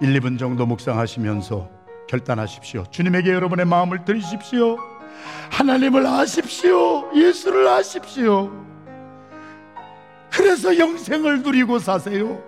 1, 0.00 0.18
2분 0.20 0.38
정도 0.38 0.66
묵상하시면서 0.66 1.68
결단하십시오. 2.08 2.84
주님에게 2.90 3.32
여러분의 3.32 3.66
마음을 3.66 4.04
드리십시오. 4.04 4.78
하나님을 5.50 6.06
아십시오. 6.06 7.10
예수를 7.14 7.68
아십시오. 7.68 8.50
그래서 10.32 10.78
영생을 10.78 11.42
누리고 11.42 11.78
사세요. 11.78 12.42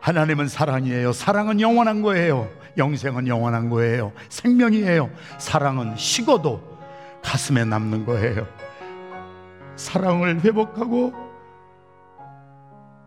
하나님은 0.00 0.48
사랑이에요. 0.48 1.12
사랑은 1.12 1.60
영원한 1.60 2.02
거예요. 2.02 2.48
영생은 2.76 3.26
영원한 3.28 3.68
거예요. 3.68 4.12
생명이에요. 4.28 5.10
사랑은 5.38 5.96
식어도 5.96 6.60
가슴에 7.22 7.64
남는 7.64 8.04
거예요. 8.06 8.46
사랑을 9.76 10.40
회복하고 10.40 11.12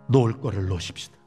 놓을 0.07 0.39
거를 0.39 0.67
놓으십시다. 0.67 1.20